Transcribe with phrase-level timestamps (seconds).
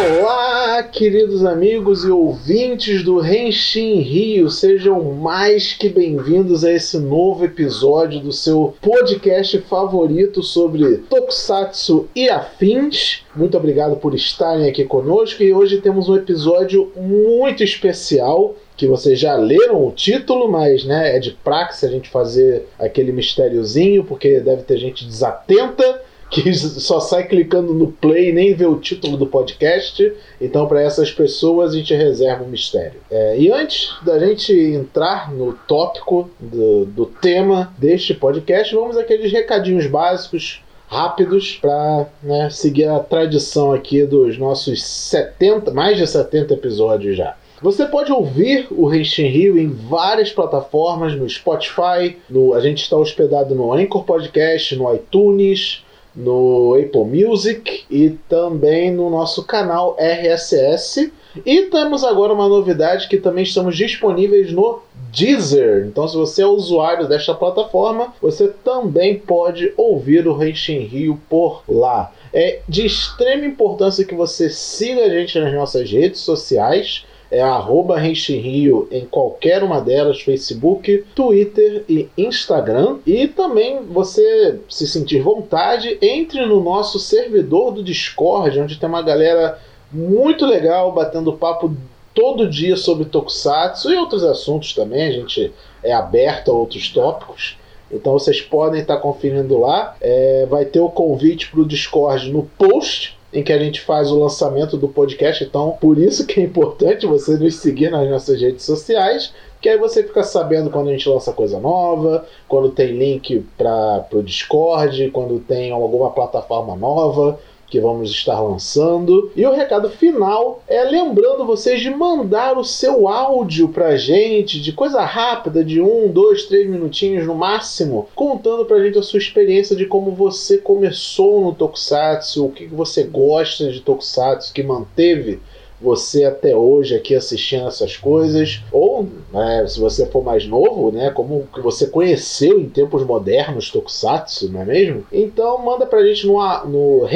[0.00, 7.44] Olá, queridos amigos e ouvintes do Renshin Rio, sejam mais que bem-vindos a esse novo
[7.44, 13.24] episódio do seu podcast favorito sobre Tokusatsu e afins.
[13.34, 15.42] Muito obrigado por estarem aqui conosco.
[15.42, 21.16] E hoje temos um episódio muito especial que vocês já leram o título, mas né,
[21.16, 27.00] é de praxe a gente fazer aquele mistériozinho, porque deve ter gente desatenta que só
[27.00, 30.12] sai clicando no play e nem vê o título do podcast.
[30.40, 33.00] Então, para essas pessoas, a gente reserva um mistério.
[33.10, 39.32] É, e antes da gente entrar no tópico do, do tema deste podcast, vamos aqueles
[39.32, 46.54] recadinhos básicos rápidos para né, seguir a tradição aqui dos nossos 70, mais de 70
[46.54, 47.36] episódios já.
[47.60, 52.96] Você pode ouvir o Renshin Rio em várias plataformas, no Spotify, no, a gente está
[52.96, 55.84] hospedado no Anchor Podcast, no iTunes,
[56.18, 61.12] no Apple Music e também no nosso canal RSS.
[61.46, 64.80] E temos agora uma novidade que também estamos disponíveis no
[65.12, 65.86] Deezer.
[65.86, 71.62] Então, se você é usuário desta plataforma, você também pode ouvir o Renshin Rio por
[71.68, 72.12] lá.
[72.34, 77.98] É de extrema importância que você siga a gente nas nossas redes sociais é arroba
[77.98, 82.98] Rio em qualquer uma delas, Facebook, Twitter e Instagram.
[83.06, 89.02] E também você se sentir vontade, entre no nosso servidor do Discord, onde tem uma
[89.02, 89.58] galera
[89.92, 91.74] muito legal batendo papo
[92.14, 95.08] todo dia sobre Tokusatsu e outros assuntos também.
[95.08, 97.58] A gente é aberto a outros tópicos.
[97.90, 99.96] Então vocês podem estar conferindo lá.
[100.00, 104.10] É, vai ter o convite para o Discord no post em que a gente faz
[104.10, 105.44] o lançamento do podcast.
[105.44, 109.76] Então, por isso que é importante você nos seguir nas nossas redes sociais, que aí
[109.76, 115.10] você fica sabendo quando a gente lança coisa nova, quando tem link para o Discord,
[115.10, 119.30] quando tem alguma plataforma nova que vamos estar lançando.
[119.36, 124.72] E o recado final é lembrando vocês de mandar o seu áudio pra gente, de
[124.72, 129.76] coisa rápida, de um, dois, três minutinhos no máximo, contando pra gente a sua experiência
[129.76, 135.40] de como você começou no Tokusatsu, o que você gosta de Tokusatsu, que manteve
[135.80, 141.10] você até hoje aqui assistindo essas coisas, ou né, se você for mais novo, né,
[141.10, 145.06] como que você conheceu em tempos modernos Tokusatsu, não é mesmo?
[145.12, 147.06] Então manda pra gente no, no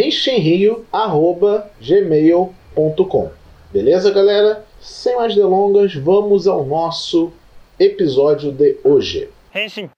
[3.73, 4.65] Beleza, galera?
[4.81, 7.33] Sem mais delongas, vamos ao nosso
[7.79, 9.29] episódio de hoje.
[9.55, 9.91] Henshin.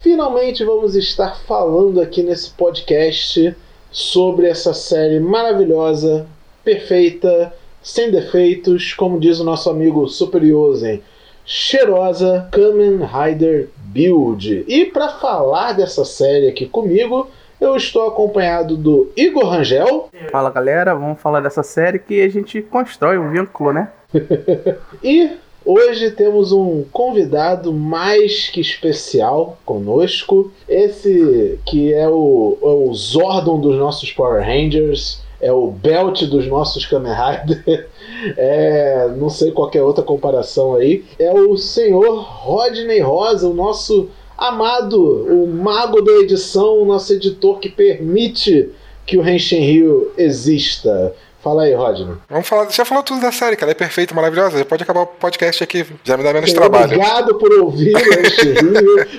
[0.00, 3.54] Finalmente vamos estar falando aqui nesse podcast
[3.90, 6.26] sobre essa série maravilhosa
[6.64, 7.52] perfeita,
[7.82, 11.02] sem defeitos, como diz o nosso amigo Superiosen,
[11.44, 14.64] cheirosa Kamen Rider Build.
[14.68, 17.28] E para falar dessa série aqui comigo,
[17.60, 20.08] eu estou acompanhado do Igor Rangel.
[20.30, 23.90] Fala galera, vamos falar dessa série que a gente constrói um vínculo, né?
[25.02, 25.30] e
[25.64, 30.50] Hoje temos um convidado mais que especial conosco.
[30.68, 36.46] Esse que é o, é o Zordon dos nossos Power Rangers, é o belt dos
[36.46, 37.90] nossos Kamen Rider.
[38.36, 41.04] É, não sei qualquer outra comparação aí.
[41.18, 47.58] É o senhor Rodney Rosa, o nosso amado, o mago da edição, o nosso editor
[47.58, 48.70] que permite
[49.04, 51.12] que o Henshin Rio exista.
[51.42, 52.14] Fala aí, Rodney.
[52.30, 54.58] Vamos falar, já falou tudo da série, ela é perfeita, maravilhosa.
[54.58, 56.84] Já pode acabar o podcast aqui, já me dá menos trabalho.
[56.84, 57.92] Obrigado por ouvir,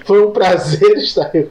[0.05, 1.45] Foi um prazer estar aí.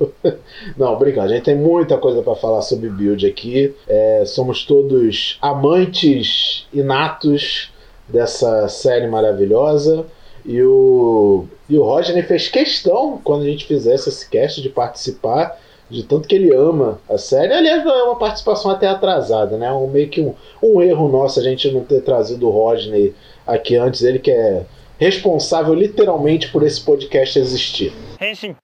[0.75, 3.75] Não, brincar, a gente tem muita coisa para falar sobre build aqui.
[3.87, 7.71] É, somos todos amantes inatos
[8.09, 10.06] dessa série maravilhosa.
[10.43, 15.54] E o, e o Rodney fez questão, quando a gente fizesse esse cast, de participar
[15.92, 17.53] de tanto que ele ama a série.
[17.53, 19.70] Aliás, é uma participação até atrasada, né?
[19.72, 23.14] Um, meio que um, um erro nosso a gente não ter trazido o Rodney
[23.47, 24.64] aqui antes, ele que é
[24.98, 27.92] responsável literalmente por esse podcast existir.
[28.21, 28.56] Henshin.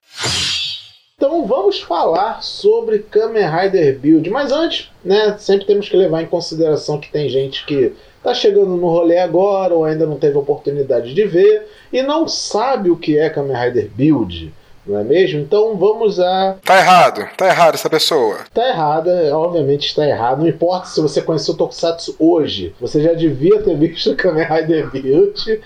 [1.16, 4.30] Então vamos falar sobre Kamen Rider Build.
[4.30, 8.76] Mas antes, né, sempre temos que levar em consideração que tem gente que está chegando
[8.76, 13.18] no rolê agora ou ainda não teve oportunidade de ver e não sabe o que
[13.18, 14.52] é Kamen Rider Build
[14.88, 15.40] não é mesmo?
[15.40, 16.56] Então vamos a.
[16.64, 18.38] Tá errado, tá errado essa pessoa.
[18.52, 20.40] Tá errada, obviamente está errado.
[20.40, 24.44] Não importa se você conheceu o Tokusatsu hoje, você já devia ter visto o Kamen
[24.44, 25.60] Rider Build.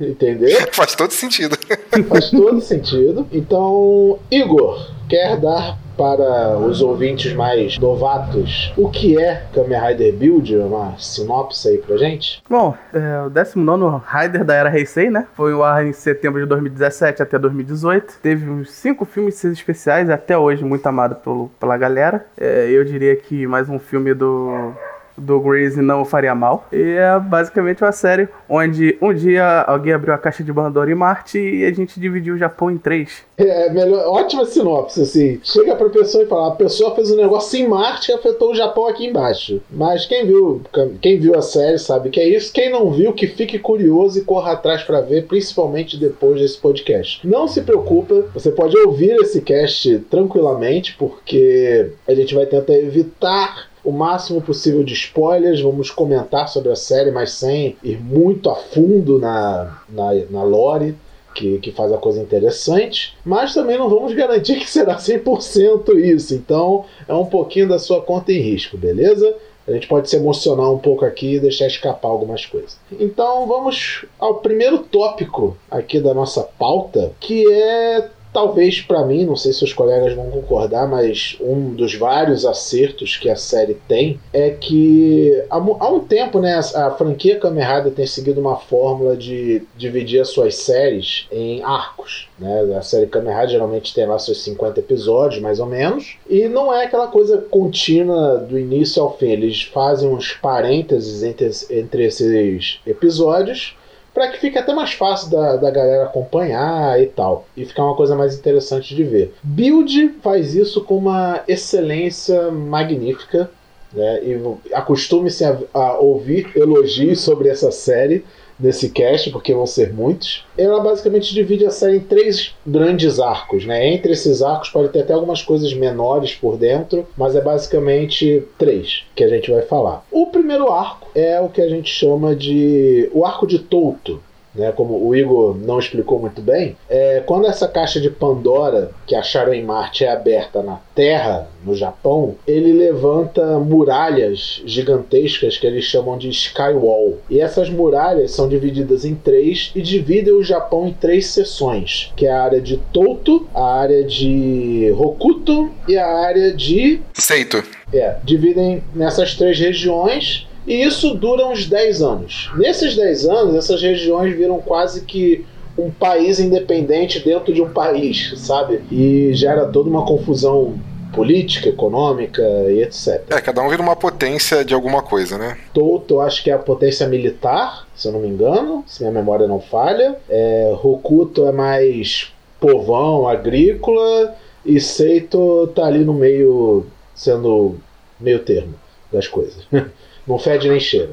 [0.00, 0.58] Entendeu?
[0.72, 1.56] Faz todo sentido.
[2.08, 3.26] Faz todo sentido.
[3.32, 10.56] Então, Igor, quer dar para os ouvintes mais novatos o que é Kamen Rider Build?
[10.56, 12.42] Uma sinopse aí pra gente?
[12.48, 15.26] Bom, é, o 19 Rider da Era Heisei, né?
[15.34, 18.18] Foi o ar em setembro de 2017 até 2018.
[18.22, 22.26] Teve uns cinco filmes especiais, até hoje muito amado pelo, pela galera.
[22.36, 24.72] É, eu diria que mais um filme do
[25.16, 26.66] do Grease não faria mal.
[26.72, 30.94] E é basicamente uma série onde um dia alguém abriu a caixa de Pandora em
[30.94, 33.22] Marte e a gente dividiu o Japão em três.
[33.36, 35.40] É, melhor, ótima sinopse, assim.
[35.42, 38.54] Chega pra pessoa e fala, a pessoa fez um negócio em Marte e afetou o
[38.54, 39.60] Japão aqui embaixo.
[39.70, 40.62] Mas quem viu,
[41.00, 42.52] quem viu a série sabe que é isso.
[42.52, 47.26] Quem não viu, que fique curioso e corra atrás para ver, principalmente depois desse podcast.
[47.26, 53.71] Não se preocupa, você pode ouvir esse cast tranquilamente, porque a gente vai tentar evitar
[53.84, 58.54] o máximo possível de spoilers, vamos comentar sobre a série, mas sem ir muito a
[58.54, 60.96] fundo na, na, na lore.
[61.34, 66.34] Que, que faz a coisa interessante, mas também não vamos garantir que será 100% isso,
[66.34, 69.34] então é um pouquinho da sua conta em risco, beleza?
[69.66, 72.76] A gente pode se emocionar um pouco aqui e deixar escapar algumas coisas.
[73.00, 79.36] Então vamos ao primeiro tópico aqui da nossa pauta, que é Talvez para mim, não
[79.36, 84.18] sei se os colegas vão concordar, mas um dos vários acertos que a série tem
[84.32, 89.16] é que há, um tempo, né, a, a franquia Kamen Rider tem seguido uma fórmula
[89.16, 92.28] de dividir as suas séries em arcos.
[92.38, 92.74] Né?
[92.76, 96.72] A série Kamen Rider geralmente tem lá seus 50 episódios, mais ou menos, e não
[96.72, 99.30] é aquela coisa contínua do início ao fim.
[99.30, 103.76] Eles fazem uns parênteses entre, entre esses episódios
[104.14, 107.96] para que fique até mais fácil da, da galera acompanhar e tal, e ficar uma
[107.96, 109.34] coisa mais interessante de ver.
[109.42, 113.50] Build faz isso com uma excelência magnífica,
[113.92, 114.20] né?
[114.22, 114.40] E
[114.74, 118.24] acostume-se a, a ouvir elogios sobre essa série
[118.62, 120.44] nesse cast, porque vão ser muitos.
[120.56, 123.88] Ela basicamente divide a série em três grandes arcos, né?
[123.88, 129.02] Entre esses arcos pode ter até algumas coisas menores por dentro, mas é basicamente três
[129.14, 130.04] que a gente vai falar.
[130.10, 134.22] O primeiro arco é o que a gente chama de o arco de Touto,
[134.54, 139.14] né, como o Igor não explicou muito bem, é, quando essa caixa de Pandora que
[139.14, 145.84] acharam em Marte é aberta na Terra, no Japão, ele levanta muralhas gigantescas que eles
[145.84, 147.18] chamam de Skywall.
[147.30, 152.26] E essas muralhas são divididas em três e dividem o Japão em três seções, que
[152.26, 157.62] é a área de Touto, a área de Hokuto e a área de Seito.
[157.92, 162.50] É, dividem nessas três regiões e isso dura uns 10 anos.
[162.56, 165.44] Nesses 10 anos, essas regiões viram quase que
[165.76, 168.82] um país independente dentro de um país, sabe?
[168.90, 170.78] E gera toda uma confusão
[171.12, 173.22] política, econômica e etc.
[173.30, 175.58] É, cada um vira uma potência de alguma coisa, né?
[175.72, 179.46] Toto, acho que é a potência militar, se eu não me engano, se minha memória
[179.46, 180.16] não falha.
[180.28, 184.34] É, Hokuto é mais povão, agrícola.
[184.64, 187.76] E Seito tá ali no meio, sendo
[188.18, 188.74] meio termo
[189.12, 189.66] das coisas.
[190.26, 191.10] Não fede nem cheira.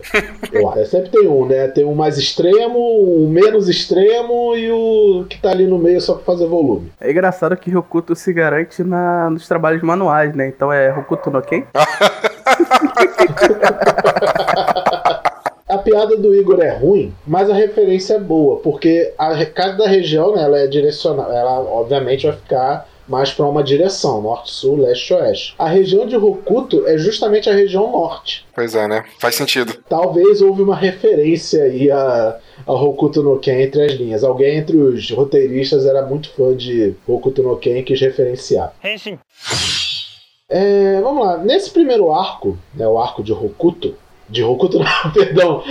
[0.76, 1.68] É, sempre tem um, né?
[1.68, 6.14] Tem um mais extremo, um menos extremo e o que tá ali no meio só
[6.14, 6.92] pra fazer volume.
[7.02, 10.48] É engraçado que Rokuto se garante na, nos trabalhos manuais, né?
[10.48, 11.66] Então é Rokuto no quem?
[15.68, 20.36] a piada do Igor é ruim, mas a referência é boa, porque a cada região
[20.36, 25.56] né, ela é direcionada, ela obviamente vai ficar mais para uma direção, norte-sul, leste-oeste.
[25.58, 28.46] A região de Hokuto é justamente a região norte.
[28.54, 29.04] Pois é, né?
[29.18, 29.74] Faz sentido.
[29.90, 34.24] Talvez houve uma referência aí a, a Hokuto no Ken entre as linhas.
[34.24, 38.74] Alguém entre os roteiristas era muito fã de Hokuto no Ken e quis referenciar.
[38.84, 39.18] Henshin.
[40.48, 43.96] É, vamos lá, nesse primeiro arco, né, o arco de Hokuto,
[44.30, 45.64] de Hokuto, não, perdão,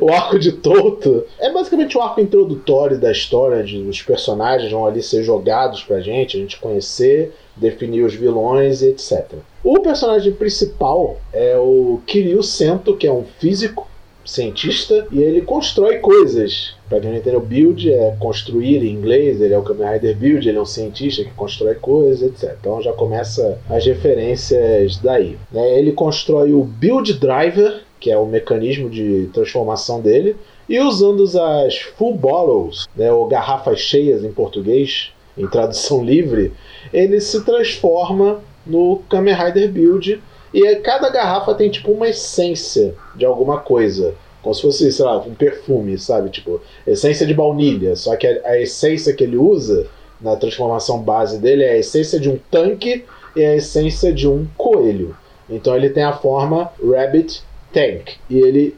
[0.00, 4.86] o arco de Toto é basicamente o arco introdutório da história, de, os personagens vão
[4.86, 9.34] ali ser jogados pra gente, a gente conhecer, definir os vilões e etc.
[9.62, 13.88] O personagem principal é o Kiryu Sento, que é um físico,
[14.26, 16.74] cientista, e ele constrói coisas.
[16.88, 20.48] Pra quem não entendeu, build é construir em inglês, ele é o Kamen Rider Build,
[20.48, 22.56] ele é um cientista que constrói coisas, etc.
[22.60, 25.36] Então já começa as referências daí.
[25.50, 25.78] Né?
[25.78, 30.36] Ele constrói o Build Driver, que é o mecanismo de transformação dele,
[30.68, 36.52] e usando as full bottles, né, ou garrafas cheias em português, em tradução livre,
[36.92, 40.20] ele se transforma no Kamen Rider Build
[40.56, 44.14] e cada garrafa tem tipo uma essência de alguma coisa.
[44.40, 46.30] Como se fosse, sei lá, um perfume, sabe?
[46.30, 47.94] Tipo, essência de baunilha.
[47.94, 49.86] Só que a, a essência que ele usa
[50.18, 53.04] na transformação base dele é a essência de um tanque
[53.36, 55.14] e a essência de um coelho.
[55.46, 58.14] Então ele tem a forma Rabbit Tank.
[58.30, 58.74] E ele,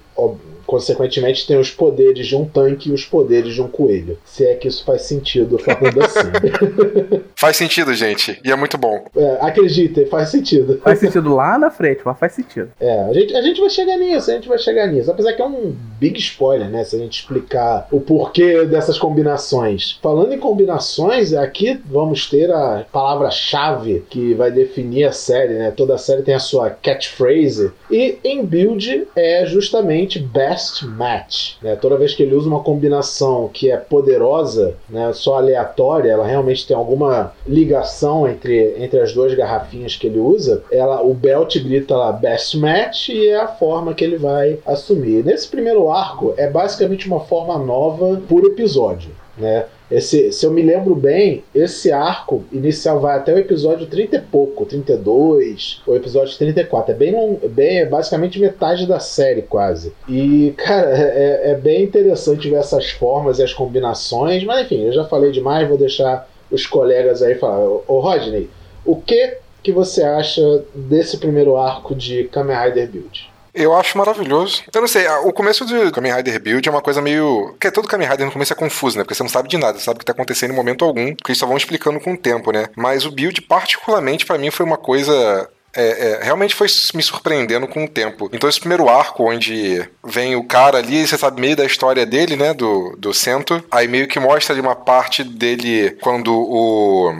[0.68, 4.18] consequentemente, tem os poderes de um tanque e os poderes de um coelho.
[4.22, 6.28] Se é que isso faz sentido falando assim.
[7.34, 8.38] faz sentido, gente.
[8.44, 9.02] E é muito bom.
[9.16, 10.78] É, acreditem, faz sentido.
[10.84, 12.68] Faz sentido lá na frente, mas faz sentido.
[12.78, 15.10] É, a gente, a gente vai chegar nisso, a gente vai chegar nisso.
[15.10, 16.84] Apesar que é um big spoiler, né?
[16.84, 19.98] Se a gente explicar o porquê dessas combinações.
[20.02, 25.70] Falando em combinações, aqui vamos ter a palavra-chave que vai definir a série, né?
[25.70, 27.72] Toda série tem a sua catchphrase.
[27.90, 31.54] E em build é justamente best match.
[31.62, 31.76] Né?
[31.76, 35.12] Toda vez que ele usa uma combinação que é poderosa, né?
[35.12, 40.62] só aleatória, ela realmente tem alguma ligação entre, entre as duas garrafinhas que ele usa,
[40.70, 45.24] ela, o Belt grita lá best match e é a forma que ele vai assumir.
[45.24, 49.10] Nesse primeiro arco, é basicamente uma forma nova por episódio.
[49.36, 49.66] Né?
[49.90, 54.20] Esse, se eu me lembro bem, esse arco inicial vai até o episódio 30 e
[54.20, 56.92] pouco, 32, ou episódio 34.
[56.92, 59.92] É bem, long, bem é basicamente metade da série, quase.
[60.08, 64.92] E, cara, é, é bem interessante ver essas formas e as combinações, mas enfim, eu
[64.92, 67.66] já falei demais, vou deixar os colegas aí falar.
[67.86, 68.48] Ô Rodney,
[68.84, 73.28] o que que você acha desse primeiro arco de Kamen Rider Build?
[73.58, 74.62] Eu acho maravilhoso.
[74.72, 77.48] Eu não sei, o começo do Kamen Rider Build é uma coisa meio.
[77.50, 79.04] Porque todo Kamen Rider no começo é confuso, né?
[79.04, 81.14] Porque você não sabe de nada, você sabe o que tá acontecendo em momento algum,
[81.14, 82.66] porque eles só vão explicando com o tempo, né?
[82.76, 87.68] Mas o build, particularmente, para mim, foi uma coisa é, é, realmente foi me surpreendendo
[87.68, 88.28] com o tempo.
[88.32, 92.36] Então, esse primeiro arco, onde vem o cara ali, você sabe meio da história dele,
[92.36, 92.54] né?
[92.54, 93.62] Do, do Cento.
[93.70, 97.14] Aí meio que mostra ali uma parte dele quando o.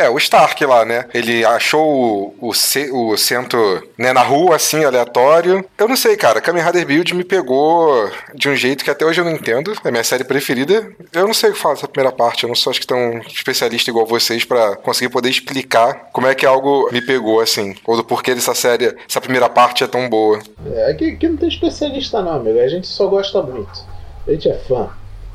[0.00, 1.04] É, o Stark lá, né?
[1.12, 5.62] Ele achou o, o, o centro né, na rua, assim, aleatório.
[5.76, 6.40] Eu não sei, cara.
[6.40, 9.74] Kamen Rider Build me pegou de um jeito que até hoje eu não entendo.
[9.84, 10.90] É minha série preferida.
[11.12, 12.44] Eu não sei o que falar dessa primeira parte.
[12.44, 16.34] Eu não sou, acho que, tão especialista igual vocês para conseguir poder explicar como é
[16.34, 17.74] que algo me pegou, assim.
[17.86, 20.40] Ou do porquê dessa série, essa primeira parte é tão boa.
[20.72, 22.58] É, aqui, aqui não tem especialista não, amigo.
[22.58, 23.84] A gente só gosta muito.
[24.26, 24.88] A gente é fã.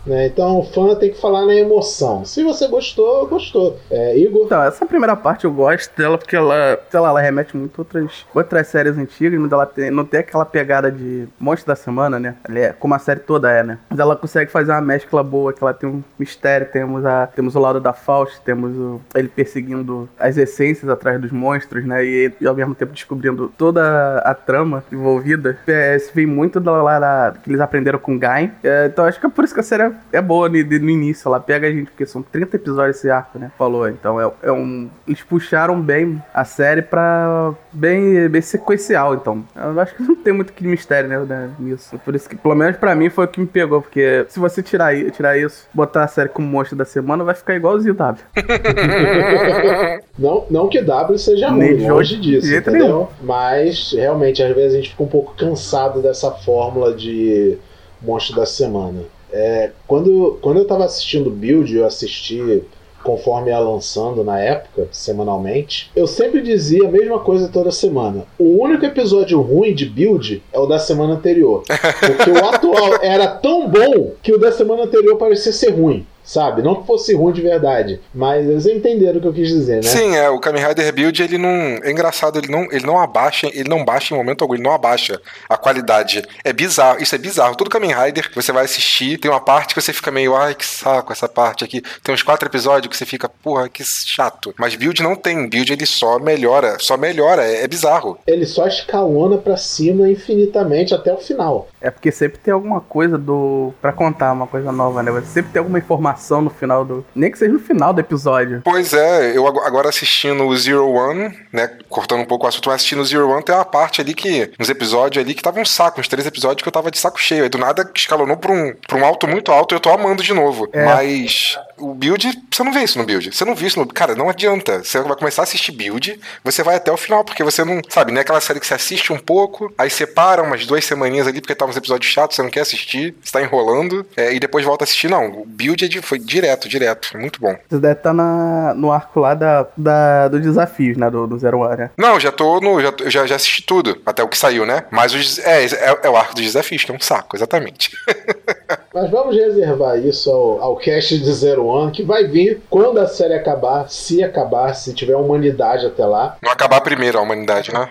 [0.06, 0.28] Né?
[0.28, 2.24] Então o fã tem que falar na emoção.
[2.26, 3.78] Se você gostou, gostou.
[3.90, 4.46] É, Igor?
[4.46, 7.82] Então, essa primeira parte eu gosto dela porque ela, sei lá, ela remete muito a
[7.82, 12.20] outras, outras séries antigas, mas ela tem, não tem aquela pegada de monstro da semana,
[12.20, 12.36] né?
[12.48, 13.80] Ela é, como a série toda é, né?
[13.90, 17.56] Mas ela consegue fazer uma mescla boa, que ela tem um mistério, temos, a, temos
[17.56, 22.04] o lado da Faust, temos o, ele perseguindo as essências atrás dos monstros, né?
[22.06, 25.58] E, e, ao mesmo tempo descobrindo toda a trama envolvida.
[25.68, 28.52] É, vem muito da, lá que eles aprenderam com Gain.
[28.64, 31.28] É, então acho que é por isso que a série é boa no, no início,
[31.28, 33.52] ela pega a gente, porque são 30 episódios esse arco, né?
[33.58, 33.88] Falou.
[33.90, 34.90] Então é, é um.
[35.08, 37.54] Eles puxaram bem a série pra.
[37.72, 39.44] bem, bem sequencial, então.
[39.56, 42.00] Eu acho que não tem muito que mistério, né, né, nisso.
[42.04, 44.62] Por isso que, pelo menos pra mim, foi o que me pegou, porque se você
[44.62, 48.24] tirar, tirar isso, botar a série como monstro da semana, vai ficar igualzinho o W.
[50.18, 52.88] não, não que W seja ruim, longe disso, entendeu?
[52.88, 53.08] Nenhum.
[53.22, 57.58] Mas realmente, às vezes a gente fica um pouco cansado dessa fórmula de
[58.02, 59.02] monstro da semana.
[59.36, 62.64] É, quando, quando eu estava assistindo Build, eu assisti
[63.04, 68.26] conforme ia lançando na época, semanalmente, eu sempre dizia a mesma coisa toda semana.
[68.40, 71.64] O único episódio ruim de Build é o da semana anterior.
[71.68, 76.62] Porque o atual era tão bom que o da semana anterior parecia ser ruim sabe?
[76.62, 79.84] Não que fosse ruim de verdade, mas eles entenderam o que eu quis dizer, né?
[79.84, 83.48] Sim, é, o Kamen Rider Build, ele não, é engraçado, ele não, ele não abaixa,
[83.54, 86.24] ele não baixa em momento algum, ele não abaixa a qualidade.
[86.44, 87.56] É bizarro, isso é bizarro.
[87.56, 90.66] Todo Kamen Rider, você vai assistir, tem uma parte que você fica meio, ai, que
[90.66, 91.82] saco essa parte aqui.
[92.04, 94.54] Tem uns quatro episódios que você fica, porra, que chato.
[94.58, 98.18] Mas Build não tem, Build ele só melhora, só melhora, é, é bizarro.
[98.26, 101.68] Ele só escalona para cima infinitamente até o final.
[101.80, 105.12] É porque sempre tem alguma coisa do para contar, uma coisa nova, né?
[105.12, 107.06] Você sempre tem alguma informação informação no final do.
[107.14, 108.62] Nem que seja no final do episódio.
[108.64, 111.70] Pois é, eu agora assistindo o Zero One, né?
[111.90, 114.52] Cortando um pouco o assunto, mas assistindo o Zero One tem uma parte ali que.
[114.60, 117.20] Uns episódios ali que tava um saco, uns três episódios que eu tava de saco
[117.20, 117.44] cheio.
[117.44, 120.24] Aí do nada escalonou pra um, pra um alto muito alto e eu tô amando
[120.24, 120.68] de novo.
[120.72, 120.86] É.
[120.86, 123.36] Mas o build, você não vê isso no build.
[123.36, 123.88] Você não vê isso no.
[123.88, 124.84] Cara, não adianta.
[124.84, 127.82] Você vai começar a assistir build, você vai até o final, porque você não.
[127.90, 131.28] Sabe, não é aquela série que você assiste um pouco, aí separa umas duas semaninhas
[131.28, 134.40] ali, porque tá uns episódios chatos, você não quer assistir, você tá enrolando, é, e
[134.40, 135.10] depois volta a assistir.
[135.10, 137.18] Não, o build é de, foi direto, direto.
[137.18, 137.56] Muito bom.
[137.68, 141.10] Você deve estar tá na, no arco lá da, da, do desafio, né?
[141.10, 141.92] Do, do Zero One, né?
[141.98, 142.80] Não, já tô no.
[142.82, 144.86] Já, já, já assisti tudo, até o que saiu, né?
[144.92, 147.92] Mas os, é, é, é o arco dos desafios, que é um saco, exatamente.
[148.94, 153.08] Mas vamos reservar isso ao, ao cast de Zero One, que vai vir quando a
[153.08, 156.38] série acabar, se acabar, se tiver humanidade até lá.
[156.42, 157.90] Não acabar primeiro a humanidade, né?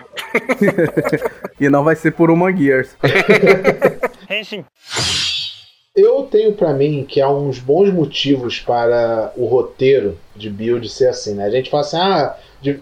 [1.61, 2.95] e não vai ser por uma Gears.
[5.95, 11.07] Eu tenho para mim que há uns bons motivos para o roteiro de Build ser
[11.07, 11.45] assim, né?
[11.45, 12.35] A gente fala assim, ah,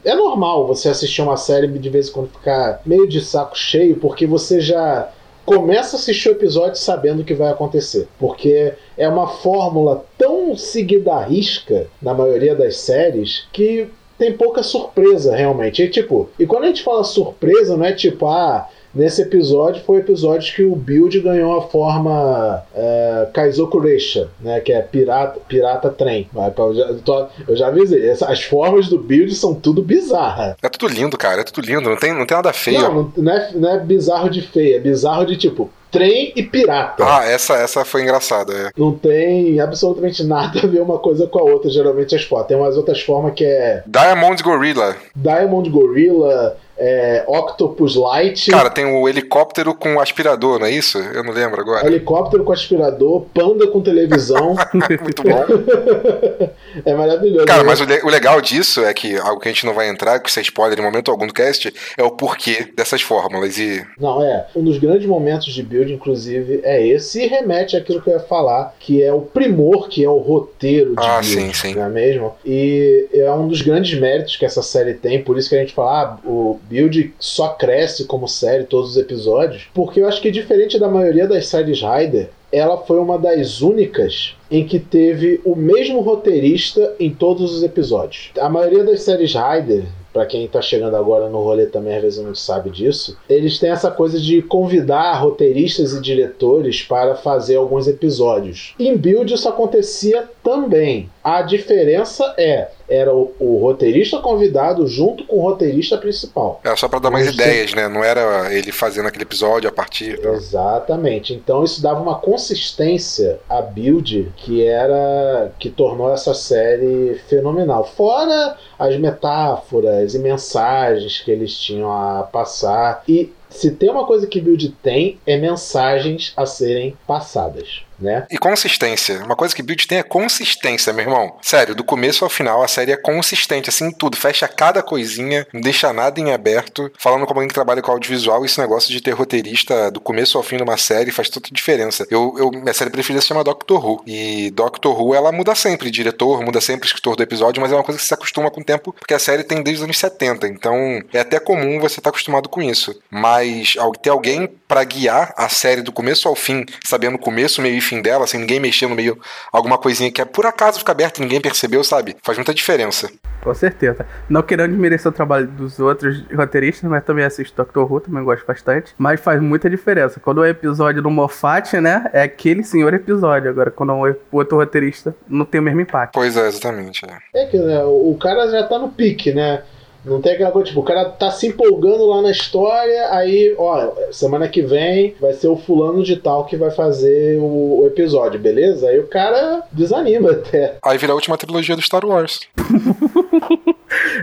[0.03, 3.98] é normal você assistir uma série de vez em quando ficar meio de saco cheio,
[3.98, 5.12] porque você já
[5.46, 8.08] começa a assistir o episódio sabendo o que vai acontecer.
[8.17, 14.63] Porque é uma fórmula tão seguida à risca na maioria das séries que tem pouca
[14.63, 15.84] surpresa realmente.
[15.84, 19.97] E tipo, e quando a gente fala surpresa, não é tipo, ah, nesse episódio foi
[19.97, 24.59] o episódio que o Build ganhou a forma é, Kaizoku Reisha, né?
[24.59, 26.29] Que é pirata, pirata trem.
[26.57, 30.55] Eu já, eu já avisei, as formas do Build são tudo bizarras.
[30.62, 32.81] É tudo lindo, cara, é tudo lindo, não tem, não tem nada feio.
[32.81, 37.05] Não, não é, não é bizarro de feio, é bizarro de tipo, trem e pirata.
[37.05, 38.51] Ah, essa, essa foi engraçada.
[38.51, 38.71] É.
[38.75, 42.47] Não tem absolutamente nada a ver uma coisa com a outra, geralmente as fotos.
[42.47, 43.83] Tem umas outras formas que é.
[43.85, 44.95] Diamond Gorilla.
[45.15, 48.50] Diamond Gorilla é, Octopus Light.
[48.50, 50.98] Cara, tem o helicóptero com aspirador, não é isso?
[50.98, 51.86] Eu não lembro agora.
[51.86, 54.56] Helicóptero com aspirador, panda com televisão.
[54.74, 55.46] Muito bom.
[56.86, 57.46] é maravilhoso.
[57.46, 57.70] Cara, né?
[57.70, 60.20] mas o, le o, legal disso é que algo que a gente não vai entrar,
[60.20, 63.86] que você é spoiler em momento algum do cast, é o porquê dessas fórmulas e...
[64.00, 64.48] Não, é.
[64.56, 68.20] Um dos grandes momentos de build, inclusive, é esse e remete àquilo que eu ia
[68.20, 71.75] falar, que é o primor, que é o roteiro de ah, build, sim, sim.
[71.75, 72.36] não é mesmo?
[72.46, 75.74] E é um dos grandes méritos que essa série tem, por isso que a gente
[75.74, 80.32] fala, ah, o Build só cresce como série todos os episódios, porque eu acho que
[80.32, 85.55] diferente da maioria das séries Rider, ela foi uma das únicas em que teve o
[85.55, 88.29] mesmo roteirista em todos os episódios.
[88.39, 92.24] A maioria das séries Rider, para quem tá chegando agora no rolê também às vezes
[92.24, 97.88] não sabe disso, eles têm essa coisa de convidar roteiristas e diretores para fazer alguns
[97.88, 98.75] episódios.
[98.79, 101.10] Em Build isso acontecia também.
[101.24, 106.60] A diferença é era o, o, roteirista convidado junto com o roteirista principal.
[106.63, 107.88] Era só para dar mais ideias, né?
[107.88, 110.20] Não era ele fazendo aquele episódio a partir.
[110.20, 110.30] Do...
[110.30, 111.34] Exatamente.
[111.34, 117.86] Então isso dava uma consistência à build que era que tornou essa série fenomenal.
[117.86, 124.27] Fora as metáforas e mensagens que eles tinham a passar e se tem uma coisa
[124.27, 128.27] que build tem é mensagens a serem passadas né?
[128.29, 129.24] E consistência.
[129.24, 131.38] Uma coisa que Build tem é consistência, meu irmão.
[131.41, 134.17] Sério, do começo ao final, a série é consistente, assim, tudo.
[134.17, 136.91] Fecha cada coisinha, não deixa nada em aberto.
[137.00, 140.43] Falando como alguém que trabalha com audiovisual, esse negócio de ter roteirista do começo ao
[140.43, 142.05] fim de uma série faz toda diferença.
[142.10, 144.03] Eu, eu, minha série preferida se chama Doctor Who.
[144.05, 147.84] E Doctor Who, ela muda sempre diretor, muda sempre escritor do episódio, mas é uma
[147.84, 150.47] coisa que se acostuma com o tempo, porque a série tem desde os anos 70.
[150.47, 152.99] Então, é até comum você estar tá acostumado com isso.
[153.10, 157.78] Mas ter alguém para guiar a série do começo ao fim, sabendo o começo, meio
[157.78, 159.19] e fim dela, sem ninguém mexer no meio,
[159.51, 162.15] alguma coisinha que é por acaso fica aberta e ninguém percebeu, sabe?
[162.21, 163.10] Faz muita diferença.
[163.43, 164.06] Com certeza.
[164.29, 168.45] Não querendo desmerecer o trabalho dos outros roteiristas, mas também assisto Doctor Who, também gosto
[168.45, 168.93] bastante.
[168.97, 170.19] Mas faz muita diferença.
[170.19, 173.49] Quando o episódio do Moffat, né, é aquele senhor episódio.
[173.49, 176.13] Agora, quando é um outro roteirista, não tem o mesmo impacto.
[176.13, 177.06] Pois é, exatamente.
[177.06, 179.62] É, é que né, o cara já tá no pique, né?
[180.06, 183.92] Não tem aquela coisa, tipo, o cara tá se empolgando lá na história, aí, ó,
[184.12, 188.39] semana que vem vai ser o fulano de tal que vai fazer o, o episódio,
[188.39, 188.89] beleza?
[188.89, 190.76] Aí o cara desanima até.
[190.84, 192.42] Aí vira a última trilogia do Star Wars.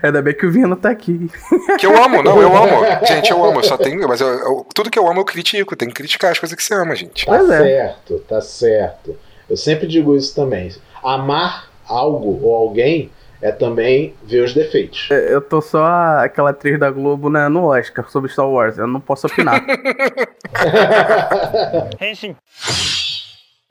[0.02, 1.30] Ainda bem que o Vino tá aqui.
[1.78, 2.84] Que eu amo, não, eu amo.
[3.06, 4.06] Gente, eu amo, eu só tenho.
[4.08, 5.76] Mas eu, eu, tudo que eu amo eu critico.
[5.76, 7.24] Tem que criticar as coisas que você ama, gente.
[7.24, 7.46] Tá é.
[7.46, 9.16] certo, tá certo.
[9.48, 10.72] Eu sempre digo isso também.
[11.02, 15.08] Amar algo ou alguém é também ver os defeitos.
[15.10, 15.84] É, eu tô só
[16.18, 19.64] aquela atriz da Globo né, no Oscar sobre Star Wars, eu não posso opinar.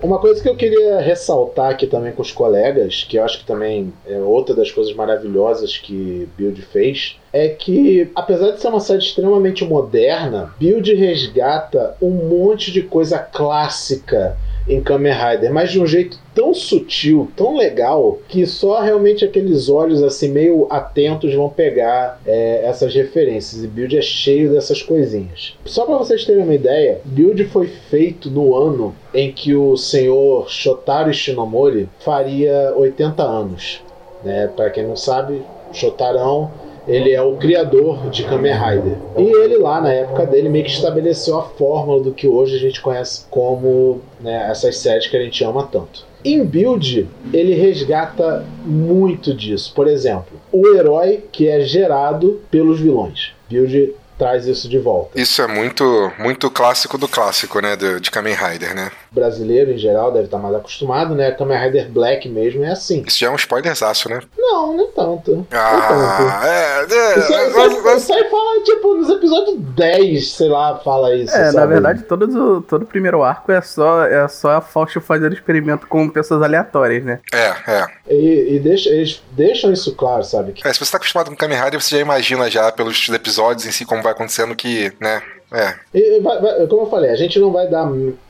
[0.02, 3.46] Uma coisa que eu queria ressaltar aqui também com os colegas, que eu acho que
[3.46, 8.80] também é outra das coisas maravilhosas que Build fez, é que, apesar de ser uma
[8.80, 14.38] série extremamente moderna, Build resgata um monte de coisa clássica
[14.70, 19.68] em Kamen Rider, mas de um jeito tão sutil, tão legal, que só realmente aqueles
[19.68, 23.64] olhos assim meio atentos vão pegar é, essas referências.
[23.64, 25.58] E Build é cheio dessas coisinhas.
[25.66, 30.50] Só para vocês terem uma ideia, Build foi feito no ano em que o senhor
[30.50, 33.82] Shotaro Shinomori faria 80 anos.
[34.24, 34.48] Né?
[34.56, 35.42] Para quem não sabe,
[35.74, 36.52] Shotarão
[36.90, 38.98] ele é o criador de Kamen Rider.
[39.16, 42.60] E ele lá, na época dele, meio que estabeleceu a fórmula do que hoje a
[42.60, 46.10] gente conhece como né, essas séries que a gente ama tanto.
[46.26, 49.72] Em Build, ele resgata muito disso.
[49.74, 53.32] Por exemplo, o herói que é gerado pelos vilões.
[53.48, 55.20] Build traz isso de volta.
[55.20, 58.92] Isso é muito muito clássico do clássico, né, de, de Kamen Rider, né?
[59.12, 61.32] brasileiro em geral deve estar mais acostumado, né?
[61.32, 63.04] Kamen Rider Black mesmo é assim.
[63.08, 64.22] Isso já é um spoilerzaço, né?
[64.38, 65.48] Não, nem tanto.
[65.52, 68.04] Ah, é, é, isso, é, mas, mas...
[68.04, 71.36] isso aí fala, tipo, nos episódios 10, sei lá, fala isso.
[71.36, 71.58] É, sabe?
[71.58, 75.88] na verdade, todo, todo o primeiro arco é só, é só a Fausto fazendo experimento
[75.88, 77.20] com pessoas aleatórias, né?
[77.34, 77.88] É, é.
[78.10, 80.54] E, e deixa, eles deixam isso claro, sabe?
[80.64, 83.72] É, se você tá acostumado com Kamen Rider, você já imagina já pelos episódios em
[83.72, 85.22] si como vai acontecendo que, né?
[85.52, 85.76] É.
[85.94, 87.90] E, vai, vai, como eu falei, a gente não vai dar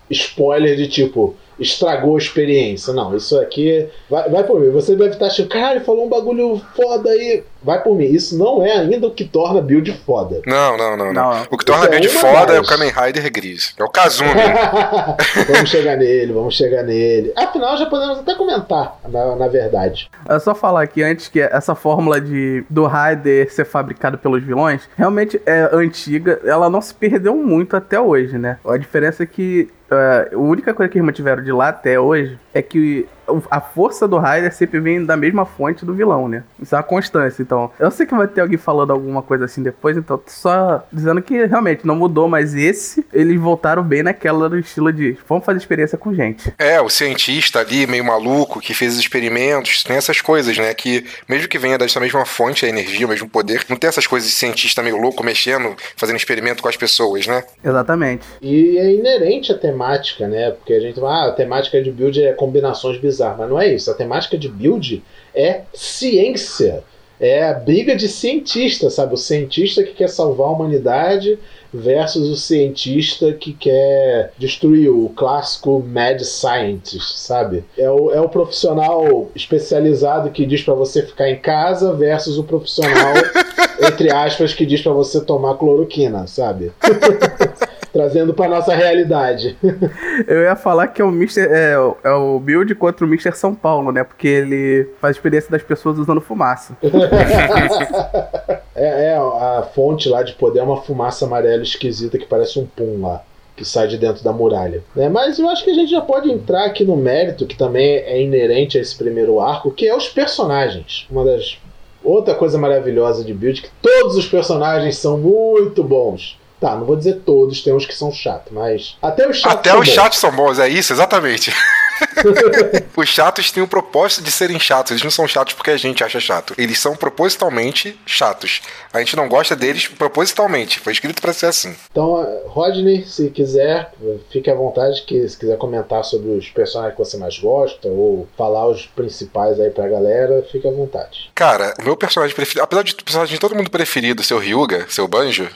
[0.09, 2.93] spoiler de tipo, estragou a experiência.
[2.93, 3.87] Não, isso aqui.
[4.09, 4.69] Vai, vai por mim.
[4.71, 7.43] Você deve estar achando, caralho, falou um bagulho foda aí.
[7.61, 8.05] Vai por mim.
[8.05, 10.41] Isso não é ainda o que torna a build foda.
[10.45, 11.13] Não, não, não.
[11.13, 11.13] não.
[11.13, 11.47] não.
[11.51, 13.73] O que torna a build é foda é o Kamen Rider Gris.
[13.77, 14.29] É o Kazumi.
[15.47, 17.33] vamos chegar nele, vamos chegar nele.
[17.35, 20.09] Afinal, já podemos até comentar, na, na verdade.
[20.27, 24.89] É só falar aqui antes que essa fórmula de do Rider ser fabricado pelos vilões
[24.97, 26.39] realmente é antiga.
[26.45, 28.57] Ela não se perdeu muito até hoje, né?
[28.65, 32.37] A diferença é que Uh, a única coisa que eles mantiveram de lá até hoje
[32.53, 33.07] é que
[33.49, 36.43] a força do Raider sempre vem da mesma fonte do vilão, né?
[36.61, 37.41] Isso é uma constância.
[37.41, 41.21] Então, eu sei que vai ter alguém falando alguma coisa assim depois, então só dizendo
[41.21, 45.59] que realmente não mudou, mas esse, eles voltaram bem naquela do estilo de vamos fazer
[45.59, 46.53] experiência com gente.
[46.57, 50.73] É, o cientista ali, meio maluco, que fez os experimentos, tem essas coisas, né?
[50.73, 54.07] Que mesmo que venha dessa mesma fonte, a energia, o mesmo poder, não tem essas
[54.07, 57.43] coisas de cientista meio louco mexendo, fazendo experimento com as pessoas, né?
[57.63, 58.25] Exatamente.
[58.41, 60.51] E é inerente a temática, né?
[60.51, 63.73] Porque a gente fala, ah, a temática de build é combinações bizarras mas não é
[63.73, 63.91] isso.
[63.91, 65.03] A temática de build
[65.35, 66.83] é ciência.
[67.19, 69.13] É a briga de cientista, sabe?
[69.13, 71.37] O cientista que quer salvar a humanidade
[71.73, 77.65] versus o cientista que quer destruir o clássico mad scientist, sabe?
[77.77, 82.43] É o, é o profissional especializado que diz para você ficar em casa versus o
[82.43, 83.13] profissional,
[83.85, 86.71] entre aspas, que diz para você tomar cloroquina, sabe?
[87.91, 89.57] trazendo para nossa realidade.
[90.27, 91.73] Eu ia falar que é o Mister é,
[92.03, 94.03] é, o build contra o Mister São Paulo, né?
[94.03, 96.77] Porque ele faz a experiência das pessoas usando fumaça.
[98.75, 102.65] é, é, a fonte lá de poder é uma fumaça amarela esquisita que parece um
[102.65, 103.23] pum lá
[103.55, 104.81] que sai de dentro da muralha.
[104.95, 105.09] Né?
[105.09, 108.21] Mas eu acho que a gente já pode entrar aqui no mérito que também é
[108.21, 111.05] inerente a esse primeiro arco, que é os personagens.
[111.11, 111.59] Uma das
[112.01, 116.38] outra coisa maravilhosa de Build que todos os personagens são muito bons.
[116.59, 118.97] Tá, não vou dizer todos, tem uns que são chatos, mas.
[119.01, 119.95] Até os chatos Até são os bons.
[119.95, 121.53] chatos são bons, é isso, exatamente.
[122.95, 124.91] os chatos têm o propósito de serem chatos.
[124.91, 126.53] Eles não são chatos porque a gente acha chato.
[126.57, 128.61] Eles são propositalmente chatos.
[128.93, 130.79] A gente não gosta deles propositalmente.
[130.79, 131.75] Foi escrito para ser assim.
[131.91, 133.91] Então, Rodney, se quiser,
[134.29, 138.27] fique à vontade que se quiser comentar sobre os personagens que você mais gosta ou
[138.37, 141.29] falar os principais aí pra galera, fique à vontade.
[141.35, 145.07] Cara, o meu personagem preferido, apesar de personagem de todo mundo preferido, seu Ryuga, seu
[145.07, 145.49] Banjo,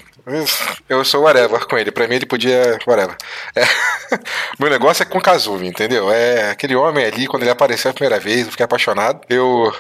[0.88, 1.92] eu sou whatever com ele.
[1.92, 2.80] Pra mim ele podia.
[2.88, 3.16] Whatever.
[3.56, 3.64] É.
[4.58, 6.12] Meu negócio é com Kazumi, entendeu?
[6.12, 9.22] É aquele homem ali, quando ele apareceu a primeira vez, eu fiquei apaixonado.
[9.30, 9.74] Eu.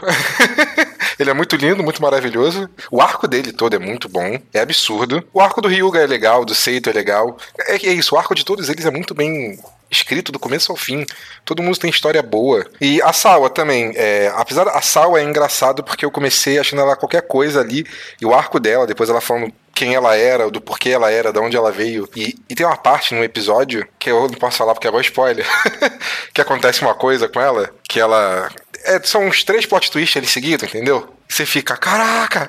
[1.18, 2.70] ele é muito lindo, muito maravilhoso.
[2.92, 4.38] O arco dele todo é muito bom.
[4.54, 5.24] É absurdo.
[5.34, 7.38] O arco do Ryuga é legal, do Seito é legal.
[7.60, 9.58] É, é isso, o arco de todos eles é muito bem
[9.94, 11.06] escrito do começo ao fim.
[11.46, 12.66] Todo mundo tem história boa.
[12.82, 13.94] E a Sawa também.
[13.96, 17.86] É, apesar a Sawa é engraçado porque eu comecei achando ela qualquer coisa ali.
[18.20, 21.40] E o arco dela, depois ela falando quem ela era, do porquê ela era, de
[21.40, 22.08] onde ela veio.
[22.16, 25.46] E, e tem uma parte no episódio que eu não posso falar porque é spoiler.
[26.34, 28.50] que acontece uma coisa com ela, que ela.
[28.84, 31.08] É, são uns três plot twists ali seguidos, entendeu?
[31.28, 32.48] Você fica, caraca!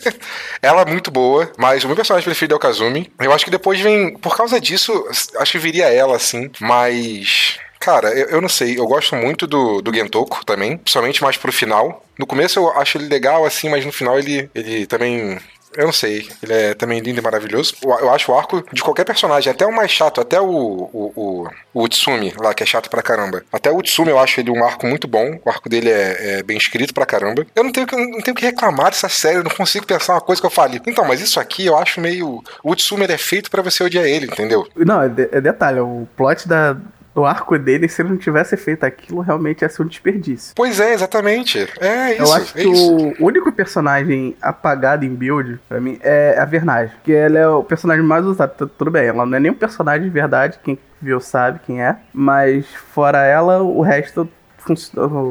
[0.62, 3.12] ela é muito boa, mas o meu personagem preferido é o Kazumi.
[3.18, 4.16] Eu acho que depois vem.
[4.18, 4.92] Por causa disso,
[5.36, 7.58] acho que viria ela, assim, mas.
[7.80, 11.50] Cara, eu, eu, não sei, eu gosto muito do, do Gentoko também, principalmente mais pro
[11.50, 12.04] final.
[12.18, 15.40] No começo eu acho ele legal, assim, mas no final ele, ele também
[15.76, 16.28] eu não sei.
[16.42, 17.74] Ele é também lindo e maravilhoso.
[17.82, 21.48] Eu acho o arco de qualquer personagem, até o mais chato, até o, o, o,
[21.74, 23.42] o Utsumi lá, que é chato pra caramba.
[23.52, 25.38] Até o Utsumi eu acho ele um arco muito bom.
[25.44, 27.46] O arco dele é, é bem escrito pra caramba.
[27.54, 30.40] Eu não tenho, não tenho que reclamar dessa série, eu não consigo pensar uma coisa
[30.40, 30.80] que eu fale.
[30.86, 32.42] Então, mas isso aqui eu acho meio.
[32.62, 34.66] O Utsumi ele é feito para você odiar ele, entendeu?
[34.76, 36.76] Não, é, de, é detalhe, o plot da,
[37.14, 40.52] o arco dele, se ele não tivesse feito aquilo, realmente ia ser um desperdício.
[40.54, 41.58] Pois é, exatamente.
[41.80, 42.22] É isso.
[42.22, 43.14] Eu acho é que isso.
[43.18, 46.92] o único personagem apagado em build, pra mim, é a Vernage.
[47.02, 48.68] Que ela é o personagem mais usado.
[48.68, 51.96] Tudo bem, ela não é nem um personagem de verdade, quem viu sabe quem é.
[52.12, 54.28] Mas fora ela, o resto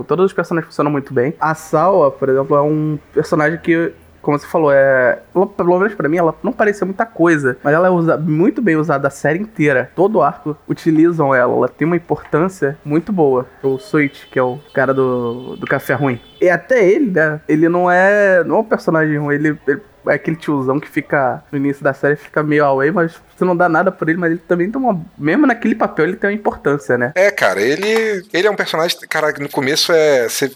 [0.08, 1.34] todos os personagens funcionam muito bem.
[1.40, 3.94] A Sawa, por exemplo, é um personagem que
[4.30, 5.18] como você falou, é.
[5.58, 7.58] Pelo menos pra mim, ela não parecia muita coisa.
[7.64, 9.90] Mas ela é usa, muito bem usada a série inteira.
[9.96, 11.52] Todo arco utilizam ela.
[11.52, 13.48] Ela tem uma importância muito boa.
[13.64, 16.22] O Switch, que é o cara do, do café ruim.
[16.40, 17.42] E até ele, né?
[17.48, 18.44] Ele não é.
[18.44, 19.34] Não é um personagem ruim.
[19.34, 23.20] Ele, ele é aquele tiozão que fica no início da série, fica meio away, mas
[23.36, 25.04] você não dá nada por ele, mas ele também tem uma.
[25.18, 27.14] Mesmo naquele papel, ele tem uma importância, né?
[27.16, 28.24] É, cara, ele.
[28.32, 28.96] Ele é um personagem.
[29.10, 30.30] Cara, no começo é.
[30.30, 30.52] Você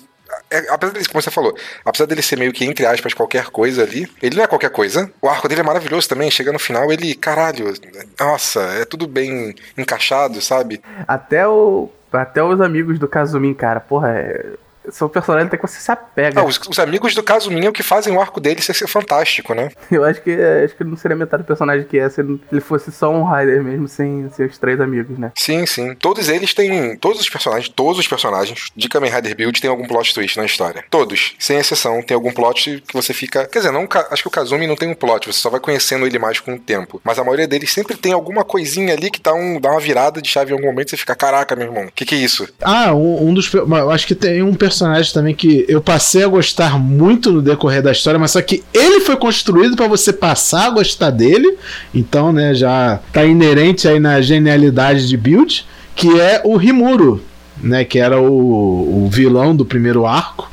[0.50, 3.84] é, apesar dele, como você falou, apesar dele ser meio que, entre aspas, qualquer coisa
[3.84, 5.12] ali, ele não é qualquer coisa.
[5.22, 6.30] O arco dele é maravilhoso também.
[6.32, 7.74] Chega no final, ele, caralho,
[8.19, 10.82] nossa, é tudo bem encaixado, sabe?
[11.08, 11.89] Até o.
[12.12, 14.54] Até os amigos do Kazumin, cara, porra, é
[14.89, 16.41] são personagens até que você se apega.
[16.41, 18.88] Ah, os, os amigos do Kazuminha é o que fazem o arco dele ser, ser
[18.88, 19.69] fantástico, né?
[19.91, 20.32] Eu acho que
[20.63, 23.63] acho que não seria metade do personagem que é se ele fosse só um Rider
[23.63, 25.32] mesmo, sem, sem os três amigos, né?
[25.36, 25.96] Sim, sim.
[25.96, 26.98] Todos eles têm.
[26.98, 30.46] Todos os personagens, todos os personagens de Kamen Rider Build têm algum plot twist na
[30.46, 30.84] história.
[30.89, 33.46] Todos, sem exceção, tem algum plot que você fica.
[33.46, 36.06] Quer dizer, não, acho que o Kazumi não tem um plot, você só vai conhecendo
[36.06, 37.02] ele mais com o tempo.
[37.04, 40.22] Mas a maioria deles sempre tem alguma coisinha ali que dá, um, dá uma virada
[40.22, 42.17] de chave em algum momento e você fica, caraca, meu irmão, o que, que é
[42.17, 42.48] isso?
[42.62, 43.52] Ah, um, um dos.
[43.54, 44.72] Eu acho que tem um personagem
[45.13, 49.01] também que eu passei a gostar muito no decorrer da história, mas só que ele
[49.01, 51.57] foi construído para você passar a gostar dele.
[51.93, 57.21] Então, né, já tá inerente aí na genialidade de build, que é o Rimuro,
[57.62, 60.49] né, que era o, o vilão do primeiro arco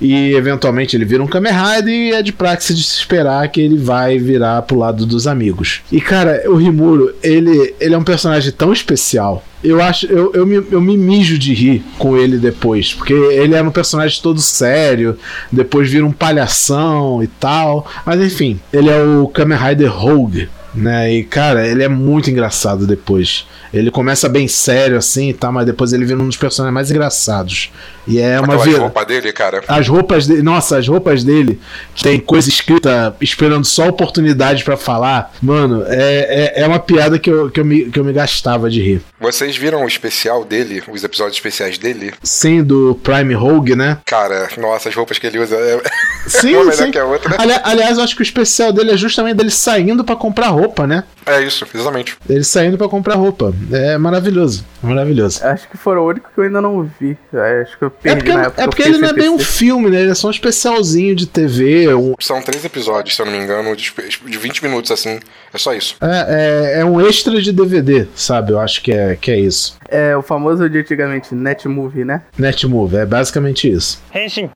[0.00, 3.60] e eventualmente ele vira um Kamen Rider e é de praxe de se esperar que
[3.60, 5.82] ele vai virar pro lado dos amigos.
[5.90, 9.42] E cara, o Rimuro, ele, ele é um personagem tão especial.
[9.64, 13.54] Eu acho, eu, eu, me, eu me mijo de rir com ele depois, porque ele
[13.54, 15.18] era um personagem todo sério,
[15.50, 17.90] depois vira um palhação e tal.
[18.04, 21.12] Mas enfim, ele é o Kamen Rider Rogue, né?
[21.12, 23.46] E cara, ele é muito engraçado depois.
[23.72, 27.70] Ele começa bem sério assim tá, mas depois ele vira um dos personagens mais engraçados.
[28.06, 28.78] E é uma vida.
[28.78, 29.62] roupa dele, cara.
[29.66, 31.60] As roupas dele, nossa, as roupas dele
[32.00, 35.34] tem coisa escrita esperando só oportunidade para falar.
[35.42, 38.70] Mano, é, é, é, uma piada que eu, que, eu me, que eu me gastava
[38.70, 39.02] de rir.
[39.18, 42.14] Vocês viram o especial dele, os episódios especiais dele?
[42.22, 43.98] Sim, do Prime Rogue, né?
[44.04, 45.80] Cara, nossa, as roupas que ele usa é
[46.28, 46.90] sim, uma melhor sim.
[46.92, 47.42] que a outra.
[47.42, 50.65] Ali, aliás, eu acho que o especial dele é justamente dele saindo para comprar roupa,
[50.86, 51.04] né?
[51.24, 52.16] É isso, exatamente.
[52.28, 53.52] Ele saindo para comprar roupa.
[53.72, 54.64] É maravilhoso.
[54.82, 55.44] Maravilhoso.
[55.44, 57.18] Acho que foram o único que eu ainda não vi.
[57.62, 58.62] Acho que eu perdi é porque, na época.
[58.62, 60.02] É porque ele não é bem um filme, né?
[60.02, 61.92] Ele é só um especialzinho de TV.
[61.94, 62.14] Um...
[62.20, 63.92] São três episódios, se eu não me engano, de,
[64.24, 65.18] de 20 minutos, assim.
[65.52, 65.96] É só isso.
[66.00, 68.52] É, é, é, um extra de DVD, sabe?
[68.52, 69.76] Eu acho que é, que é isso.
[69.88, 72.22] É o famoso de antigamente Netmovie, né?
[72.38, 74.00] Netmovie, é basicamente isso.
[74.14, 74.50] Henshin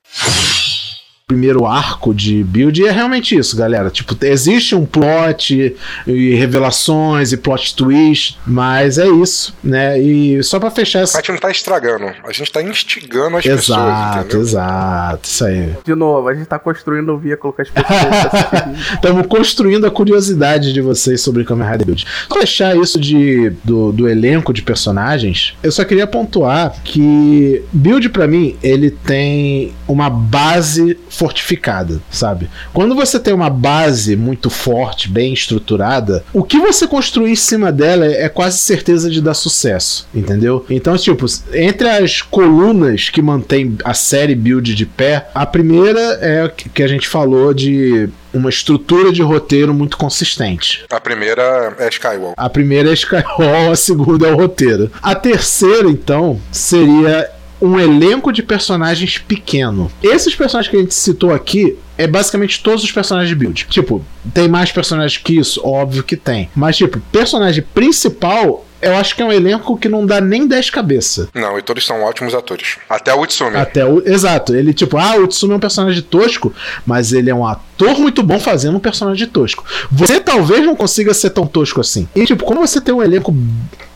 [1.30, 3.88] primeiro arco de build, e é realmente isso, galera.
[3.88, 9.96] Tipo, existe um plot e revelações e plot twist, mas é isso, né?
[10.00, 11.18] E só para fechar essa.
[11.18, 13.78] A gente não tá estragando, a gente tá instigando as exato, pessoas.
[13.78, 15.76] Exato, exato, isso aí.
[15.84, 18.94] De novo, a gente tá construindo o veículo com as pessoas.
[18.94, 22.06] Estamos construindo a curiosidade de vocês sobre Kamen Rider Build.
[22.28, 28.08] Pra fechar isso de, do, do elenco de personagens, eu só queria pontuar que Build
[28.08, 32.48] para mim, ele tem uma base fortificada, sabe?
[32.72, 37.70] Quando você tem uma base muito forte, bem estruturada, o que você construir em cima
[37.70, 40.64] dela é quase certeza de dar sucesso, entendeu?
[40.70, 46.50] Então, tipo, entre as colunas que mantém a série build de pé, a primeira é
[46.72, 50.86] que a gente falou de uma estrutura de roteiro muito consistente.
[50.88, 52.32] A primeira é Skywall.
[52.34, 54.90] A primeira é Skywall, a segunda é o roteiro.
[55.02, 59.90] A terceira, então, seria um elenco de personagens pequeno.
[60.02, 63.66] Esses personagens que a gente citou aqui é basicamente todos os personagens de build.
[63.68, 65.60] Tipo, tem mais personagens que isso?
[65.64, 66.48] Óbvio que tem.
[66.54, 70.70] Mas, tipo, personagem principal eu acho que é um elenco que não dá nem 10
[70.70, 71.28] cabeças.
[71.34, 72.76] Não, e todos são ótimos atores.
[72.88, 73.56] Até o Utsumi.
[73.56, 74.02] Até o.
[74.06, 74.54] Exato.
[74.54, 76.52] Ele, tipo, ah, o Utsumi é um personagem tosco,
[76.86, 79.64] mas ele é um ator muito bom fazendo um personagem tosco.
[79.90, 82.08] Você talvez não consiga ser tão tosco assim.
[82.14, 83.34] E, tipo, quando você tem um elenco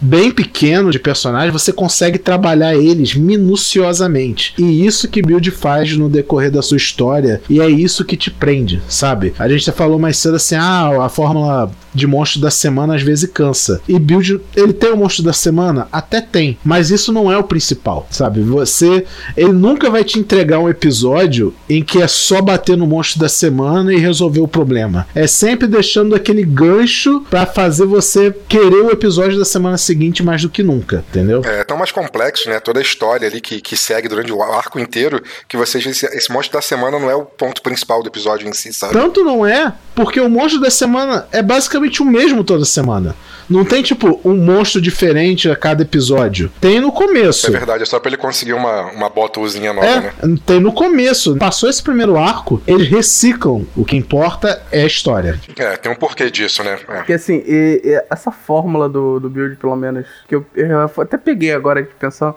[0.00, 4.54] bem pequeno de personagens, você consegue trabalhar eles minuciosamente.
[4.58, 7.40] E isso que Build faz no decorrer da sua história.
[7.48, 9.34] E é isso que te prende, sabe?
[9.38, 13.02] A gente já falou mais cedo assim: ah, a fórmula de monstro da semana às
[13.02, 13.80] vezes cansa.
[13.88, 15.88] E Build, ele tem o monstro da semana?
[15.90, 18.40] Até tem, mas isso não é o principal, sabe?
[18.40, 19.04] Você,
[19.36, 23.28] ele nunca vai te entregar um episódio em que é só bater no monstro da
[23.28, 25.06] semana e resolver o problema.
[25.14, 30.42] É sempre deixando aquele gancho para fazer você querer o episódio da semana seguinte mais
[30.42, 31.42] do que nunca, entendeu?
[31.44, 32.60] É tão mais complexo, né?
[32.60, 36.32] Toda a história ali que, que segue durante o arco inteiro, que você esse, esse
[36.32, 38.92] monstro da semana não é o ponto principal do episódio em si, sabe?
[38.92, 43.14] Tanto não é, porque o monstro da semana é basicamente o mesmo toda semana.
[43.48, 46.50] Não tem, tipo, um monstro diferente a cada episódio.
[46.60, 47.46] Tem no começo.
[47.46, 50.12] É verdade, é só pra ele conseguir uma, uma botuzinha nova, é, né?
[50.46, 51.36] Tem no começo.
[51.36, 53.66] Passou esse primeiro arco, eles reciclam.
[53.76, 55.40] O que importa é a história.
[55.56, 56.78] É, tem um porquê disso, né?
[56.88, 56.96] É.
[56.96, 61.16] Porque assim, e, e essa fórmula do, do build, pelo menos, que eu, eu até
[61.16, 62.34] peguei agora de pensar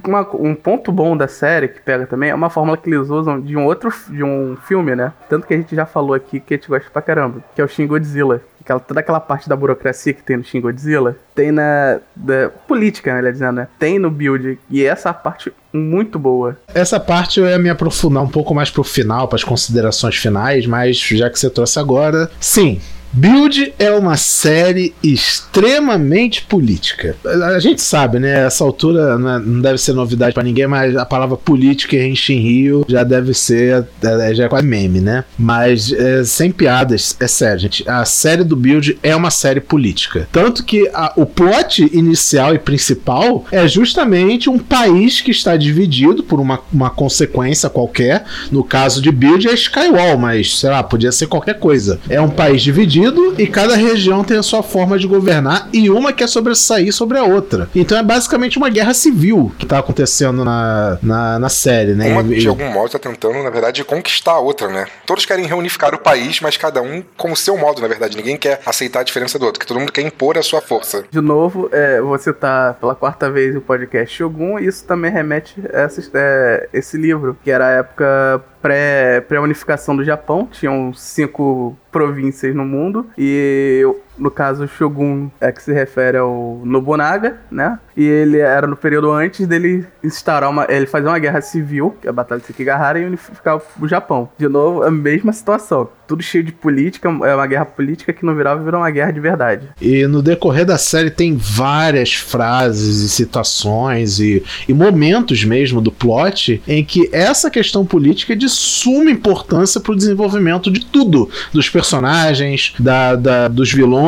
[0.00, 3.08] que uma, um ponto bom da série que pega também é uma fórmula que eles
[3.10, 5.12] usam de um outro de um filme, né?
[5.28, 7.64] Tanto que a gente já falou aqui que a gente gosta pra caramba, que é
[7.64, 8.40] o Shin Godzilla.
[8.60, 13.20] Aquela, toda aquela parte da burocracia que tem no Shin Godzilla, tem na da política,
[13.20, 13.68] né, dizendo, né?
[13.78, 16.56] Tem no build e essa parte muito boa.
[16.74, 20.66] Essa parte eu ia me aprofundar um pouco mais pro final, para as considerações finais,
[20.66, 22.80] mas já que você trouxe agora, sim,
[23.14, 27.14] Build é uma série extremamente política.
[27.24, 28.44] A gente sabe, né?
[28.44, 32.84] Essa altura não deve ser novidade para ninguém, mas a palavra política em Henshin Rio
[32.88, 35.24] já deve ser, é, já é quase meme, né?
[35.38, 37.88] Mas é, sem piadas, é sério, gente.
[37.88, 40.28] A série do Build é uma série política.
[40.32, 46.24] Tanto que a, o plot inicial e principal é justamente um país que está dividido
[46.24, 48.24] por uma, uma consequência qualquer.
[48.50, 52.00] No caso de Build é Skywall, mas sei lá, podia ser qualquer coisa.
[52.08, 55.90] É um país dividido dividido e cada região tem a sua forma de governar e
[55.90, 57.68] uma quer sobressair sobre a outra.
[57.74, 62.12] Então é basicamente uma guerra civil que tá acontecendo na, na, na série, né?
[62.12, 64.86] Uma, de algum modo, tá tentando, na verdade, conquistar a outra, né?
[65.06, 68.16] Todos querem reunificar o país, mas cada um com o seu modo, na verdade.
[68.16, 71.04] Ninguém quer aceitar a diferença do outro, que todo mundo quer impor a sua força.
[71.10, 75.54] De novo, é, você tá pela quarta vez o podcast Shogun, e isso também remete
[75.72, 80.48] a essa, é, esse livro, que era a época pré-unificação pré do Japão.
[80.50, 83.84] Tinham cinco províncias no mundo e
[84.16, 87.78] no caso, Shogun é que se refere ao Nobunaga, né?
[87.96, 90.66] E ele era no período antes dele instaurar uma.
[90.68, 94.28] Ele fazer uma guerra civil, que é a Batalha de Sekigahara, e unificar o Japão.
[94.36, 95.88] De novo, a mesma situação.
[96.06, 99.20] Tudo cheio de política, é uma guerra política que no virava virou uma guerra de
[99.20, 99.68] verdade.
[99.80, 105.90] E no decorrer da série tem várias frases e situações e, e momentos mesmo do
[105.90, 111.30] plot em que essa questão política é de suma importância para o desenvolvimento de tudo:
[111.52, 114.03] dos personagens, da, da dos vilões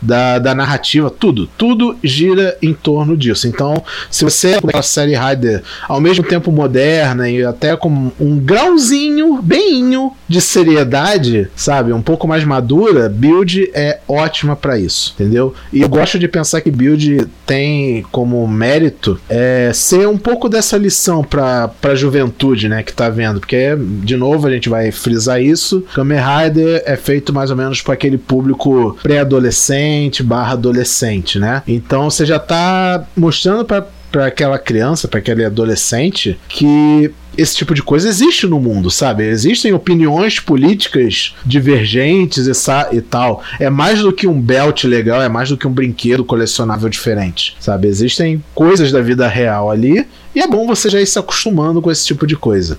[0.00, 1.48] da, da narrativa, tudo.
[1.58, 3.46] Tudo gira em torno disso.
[3.46, 8.38] Então, se você é uma série Rider ao mesmo tempo moderna e até com um
[8.38, 11.92] grauzinho, beinho de seriedade, sabe?
[11.92, 15.54] Um pouco mais madura, Build é ótima para isso, entendeu?
[15.72, 20.76] E eu gosto de pensar que Build tem como mérito é, ser um pouco dessa
[20.76, 22.82] lição pra, pra juventude, né?
[22.82, 23.40] Que tá vendo.
[23.40, 25.84] Porque, de novo, a gente vai frisar isso.
[25.94, 31.62] Kamen Rider é feito mais ou menos para aquele público pré-adolescente barra adolescente, né?
[31.68, 37.74] Então você já tá mostrando para para aquela criança, para aquele adolescente, que esse tipo
[37.74, 39.24] de coisa existe no mundo, sabe?
[39.24, 43.42] Existem opiniões políticas divergentes e, e, tal.
[43.60, 47.56] É mais do que um belt legal, é mais do que um brinquedo colecionável diferente,
[47.60, 47.88] sabe?
[47.88, 51.90] Existem coisas da vida real ali e é bom você já ir se acostumando com
[51.90, 52.78] esse tipo de coisa.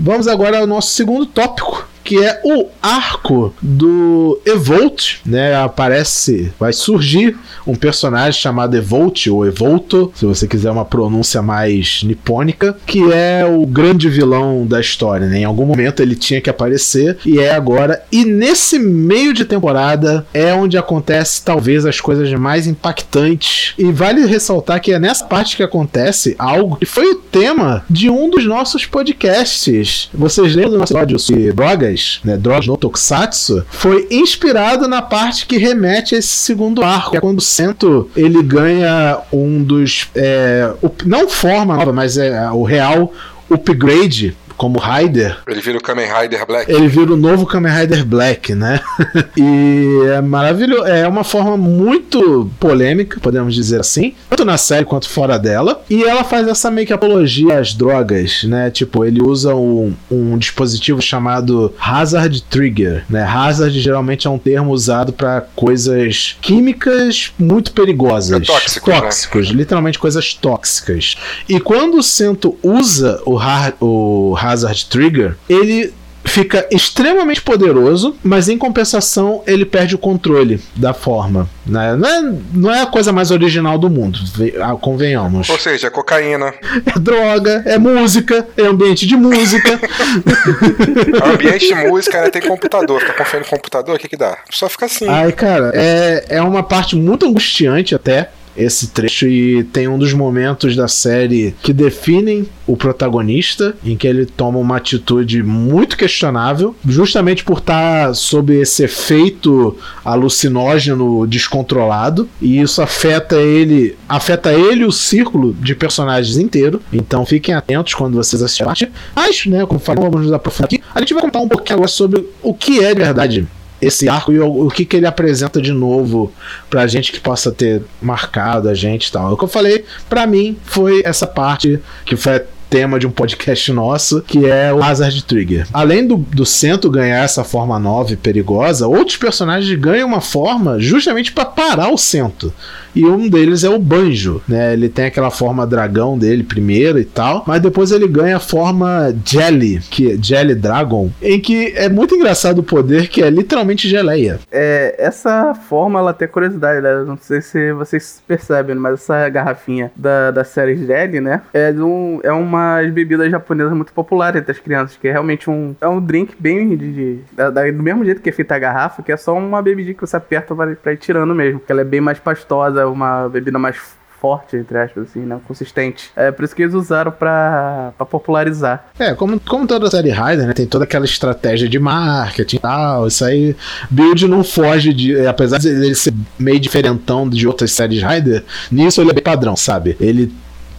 [0.00, 5.56] Vamos agora ao nosso segundo tópico, que é o arco do Evolt, né?
[5.56, 7.36] Aparece, vai surgir
[7.66, 13.44] um personagem chamado Evolt ou Evolto, se você quiser uma pronúncia mais nipônica, que é
[13.44, 15.40] o grande vilão da história, né?
[15.40, 18.02] Em algum momento ele tinha que aparecer e é agora.
[18.12, 23.72] E nesse meio de temporada é onde acontece talvez as coisas mais impactantes.
[23.78, 28.10] E vale ressaltar que é nessa parte que acontece algo que foi o tema de
[28.10, 30.10] um dos nossos podcasts.
[30.12, 31.93] Vocês lembram do nosso episódio sobre drogas?
[31.94, 37.12] Drogas, né, drogas no Tokusatsu, foi inspirado na parte que remete a esse segundo arco,
[37.12, 40.08] que é quando o Sento ele ganha um dos.
[40.14, 40.72] É,
[41.04, 43.12] não forma nova, mas é o real
[43.50, 45.38] upgrade como Rider.
[45.46, 46.70] Ele vira o Kamen Rider Black.
[46.70, 48.80] Ele vira o novo Kamen Rider Black, né?
[49.36, 50.84] e é maravilhoso.
[50.84, 55.82] É uma forma muito polêmica, podemos dizer assim, tanto na série quanto fora dela.
[55.88, 58.70] E ela faz essa meio que apologia às drogas, né?
[58.70, 63.22] Tipo, ele usa um, um dispositivo chamado Hazard Trigger, né?
[63.22, 68.42] Hazard geralmente é um termo usado para coisas químicas muito perigosas.
[68.42, 69.00] É tóxicos, né?
[69.00, 69.56] tóxicos né?
[69.56, 71.16] literalmente coisas tóxicas.
[71.48, 73.38] E quando o Sento usa o,
[73.80, 75.92] o Hazard Trigger, ele
[76.24, 81.48] fica extremamente poderoso, mas em compensação ele perde o controle da forma.
[81.66, 81.94] Né?
[81.96, 84.18] Não, é, não é a coisa mais original do mundo,
[84.60, 85.48] ah, convenhamos.
[85.48, 86.52] Ou seja, é cocaína.
[86.86, 89.68] É droga, é música, é ambiente de música.
[89.72, 92.30] é ambiente de música, né?
[92.30, 93.02] tem computador.
[93.04, 94.38] Tá confiando no computador, o que que dá?
[94.50, 95.08] Só fica assim.
[95.08, 100.12] Ai, cara, é, é uma parte muito angustiante até esse trecho e tem um dos
[100.12, 106.74] momentos da série que definem o protagonista, em que ele toma uma atitude muito questionável,
[106.86, 114.84] justamente por estar tá sob esse efeito alucinógeno descontrolado, e isso afeta ele, afeta ele
[114.84, 116.80] o círculo de personagens inteiro.
[116.92, 118.90] Então fiquem atentos quando vocês assistirem.
[119.14, 120.80] Mas, né, como falamos, vamos nos aprofundar aqui.
[120.94, 123.46] A gente vai contar um pouquinho agora sobre o que é de verdade
[123.84, 126.32] esse arco e o, o, que, que ele apresenta de novo
[126.68, 129.32] pra gente que possa ter marcado a gente e tal.
[129.32, 132.42] O que eu falei, pra mim, foi essa parte que foi
[132.74, 135.64] tema de um podcast nosso, que é o Hazard Trigger.
[135.72, 140.80] Além do, do Cento ganhar essa forma nova e perigosa, outros personagens ganham uma forma
[140.80, 142.52] justamente para parar o Cento
[142.94, 144.72] e um deles é o Banjo, né?
[144.72, 149.14] Ele tem aquela forma dragão dele primeiro e tal, mas depois ele ganha a forma
[149.24, 153.88] Jelly, que é Jelly Dragon, em que é muito engraçado o poder que é literalmente
[153.88, 154.38] geleia.
[154.50, 157.04] É, essa forma ela tem curiosidade, né?
[157.06, 161.42] Não sei se vocês percebem, mas essa garrafinha da, da série Jelly, né?
[161.52, 165.74] É, um, é umas bebidas japonesas muito populares entre as crianças, que é realmente um,
[165.80, 169.02] é um drink bem de, de, de do mesmo jeito que é feita a garrafa,
[169.02, 171.84] que é só uma bebidinha que você aperta pra ir tirando mesmo, que ela é
[171.84, 173.76] bem mais pastosa, uma bebida mais
[174.24, 175.38] forte, entre aspas, assim, né?
[175.46, 176.10] Consistente.
[176.16, 178.86] É por isso que eles usaram pra, pra popularizar.
[178.98, 180.54] É, como, como toda série Rider, né?
[180.54, 183.06] Tem toda aquela estratégia de marketing e tal.
[183.06, 183.54] Isso aí.
[183.90, 185.26] Build não foge de.
[185.26, 189.54] Apesar de ele ser meio diferentão de outras séries Rider, nisso ele é bem padrão,
[189.56, 189.94] sabe?
[190.00, 190.32] Ele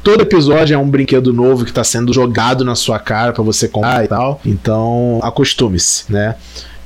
[0.03, 3.67] todo episódio é um brinquedo novo que está sendo jogado na sua cara para você
[3.67, 4.39] comprar e tal.
[4.45, 6.35] Então, acostume-se, né?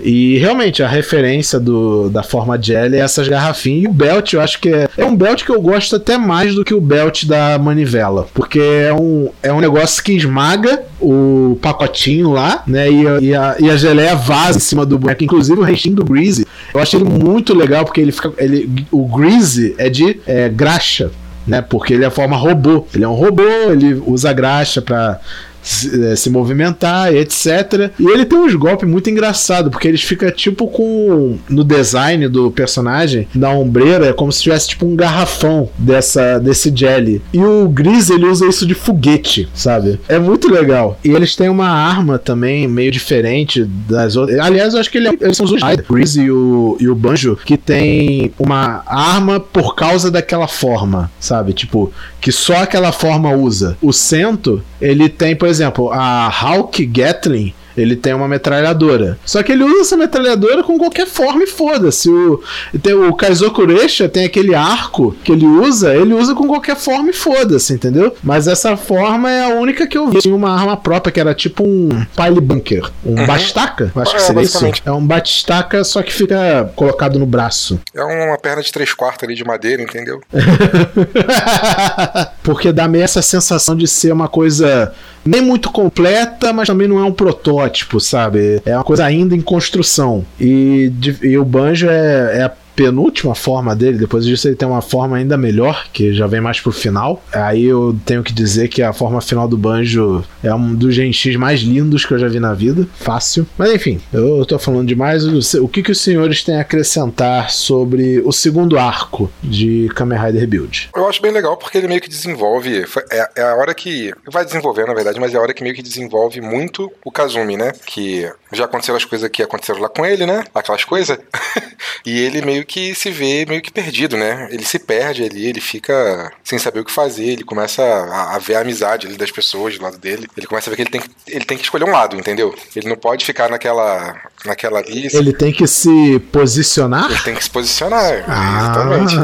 [0.01, 3.83] E realmente, a referência do, da forma jelly é essas garrafinhas.
[3.83, 6.55] E o belt, eu acho que é, é um belt que eu gosto até mais
[6.55, 8.27] do que o belt da manivela.
[8.33, 12.89] Porque é um, é um negócio que esmaga o pacotinho lá, né?
[12.89, 15.23] E, e, a, e a geleia vaza em cima do boneco.
[15.23, 16.45] Inclusive o restinho do Greasy.
[16.73, 18.31] Eu achei ele muito legal, porque ele fica.
[18.37, 21.11] Ele, o Greasy é de é, graxa.
[21.47, 22.85] Né, porque ele é a forma robô.
[22.93, 23.41] Ele é um robô,
[23.71, 25.19] ele usa graxa para
[25.61, 27.91] se, eh, se, movimentar, etc.
[27.99, 31.37] E ele tem uns golpes muito engraçados, porque eles ficam tipo com.
[31.49, 36.71] No design do personagem, da ombreira, é como se tivesse tipo um garrafão dessa, desse
[36.75, 37.21] jelly.
[37.33, 39.99] E o Gris ele usa isso de foguete, sabe?
[40.07, 40.99] É muito legal.
[41.03, 44.39] E eles têm uma arma também meio diferente das outras.
[44.39, 46.87] Aliás, eu acho que ele é, eles são os Rider, o Gris e o, e
[46.87, 51.53] o Banjo, que tem uma arma por causa daquela forma, sabe?
[51.53, 51.91] Tipo,
[52.21, 53.77] que só aquela forma usa.
[53.81, 59.17] O Cento, ele tem, por exemplo, a Hawk Gatling ele tem uma metralhadora.
[59.25, 62.09] Só que ele usa essa metralhadora com qualquer forma e foda-se.
[62.09, 62.41] O,
[62.81, 67.09] tem, o Kaizo Kuresha tem aquele arco que ele usa, ele usa com qualquer forma
[67.09, 68.15] e foda-se, entendeu?
[68.23, 70.19] Mas essa forma é a única que eu vi.
[70.19, 73.25] Tinha uma arma própria que era tipo um pile bunker, um uhum.
[73.25, 74.65] bastaca, acho é, que seria isso.
[74.85, 77.79] É um batistaca, só que fica colocado no braço.
[77.93, 80.21] É uma perna de três quartos ali de madeira, entendeu?
[82.43, 84.93] Porque dá meio essa sensação de ser uma coisa
[85.25, 87.58] nem muito completa, mas também não é um protótipo,
[87.99, 88.61] sabe?
[88.65, 90.25] É uma coisa ainda em construção.
[90.39, 90.91] E,
[91.21, 95.17] e o Banjo é, é a penúltima forma dele, depois disso ele tem uma forma
[95.17, 97.21] ainda melhor, que já vem mais pro final.
[97.33, 101.35] Aí eu tenho que dizer que a forma final do Banjo é um dos GX
[101.35, 102.87] mais lindos que eu já vi na vida.
[102.95, 103.45] Fácil.
[103.57, 105.25] Mas enfim, eu tô falando demais.
[105.55, 110.47] O que, que os senhores têm a acrescentar sobre o segundo arco de Kamen Rider
[110.47, 110.89] Build?
[110.95, 112.85] Eu acho bem legal porque ele meio que desenvolve.
[113.11, 114.13] É, é a hora que.
[114.31, 117.57] Vai desenvolver, na verdade, mas é a hora que meio que desenvolve muito o Kazumi,
[117.57, 117.73] né?
[117.85, 120.45] Que já aconteceram as coisas que aconteceram lá com ele, né?
[120.55, 121.17] Aquelas coisas.
[122.05, 124.47] e ele meio que se vê meio que perdido, né?
[124.51, 128.37] Ele se perde ali, ele fica sem saber o que fazer, ele começa a, a
[128.37, 130.27] ver a amizade ali das pessoas do lado dele.
[130.37, 132.55] Ele começa a ver que ele tem que, ele tem que escolher um lado, entendeu?
[132.75, 134.15] Ele não pode ficar naquela
[134.45, 135.17] naquela lista.
[135.17, 137.09] Ele tem que se posicionar?
[137.09, 138.59] Ele tem que se posicionar, ah.
[138.59, 139.15] exatamente.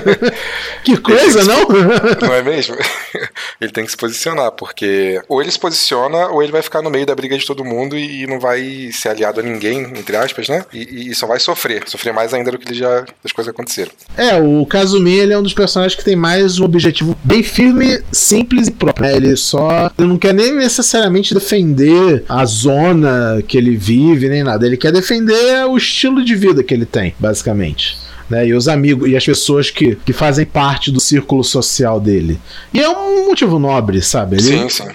[0.82, 1.68] que coisa, que não?
[2.28, 2.76] não é mesmo?
[3.60, 6.90] ele tem que se posicionar, porque ou ele se posiciona ou ele vai ficar no
[6.90, 10.48] meio da briga de todo mundo e não vai ser aliado a ninguém, entre aspas,
[10.48, 10.64] né?
[10.72, 13.90] E, e só vai sofrer, sofrer mais ainda do que ele já as coisas aconteceram.
[14.16, 18.02] É, o Kazumi ele é um dos personagens que tem mais um objetivo bem firme,
[18.12, 19.06] simples e próprio.
[19.06, 19.16] Né?
[19.16, 24.66] Ele só ele não quer nem necessariamente defender a zona que ele vive nem nada.
[24.66, 28.02] Ele quer defender o estilo de vida que ele tem, basicamente.
[28.28, 32.40] Né, e os amigos e as pessoas que, que fazem parte do círculo social dele.
[32.72, 34.36] E é um motivo nobre, sabe?
[34.36, 34.88] Ele, sim, sim.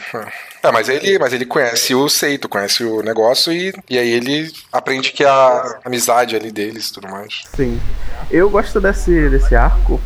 [0.62, 4.51] É, mas ele, mas ele conhece o Seito, conhece o negócio e, e aí ele
[4.72, 7.43] aprende que a amizade ali deles e tudo mais.
[7.55, 7.80] Sim.
[8.30, 9.99] Eu gosto desse, desse arco,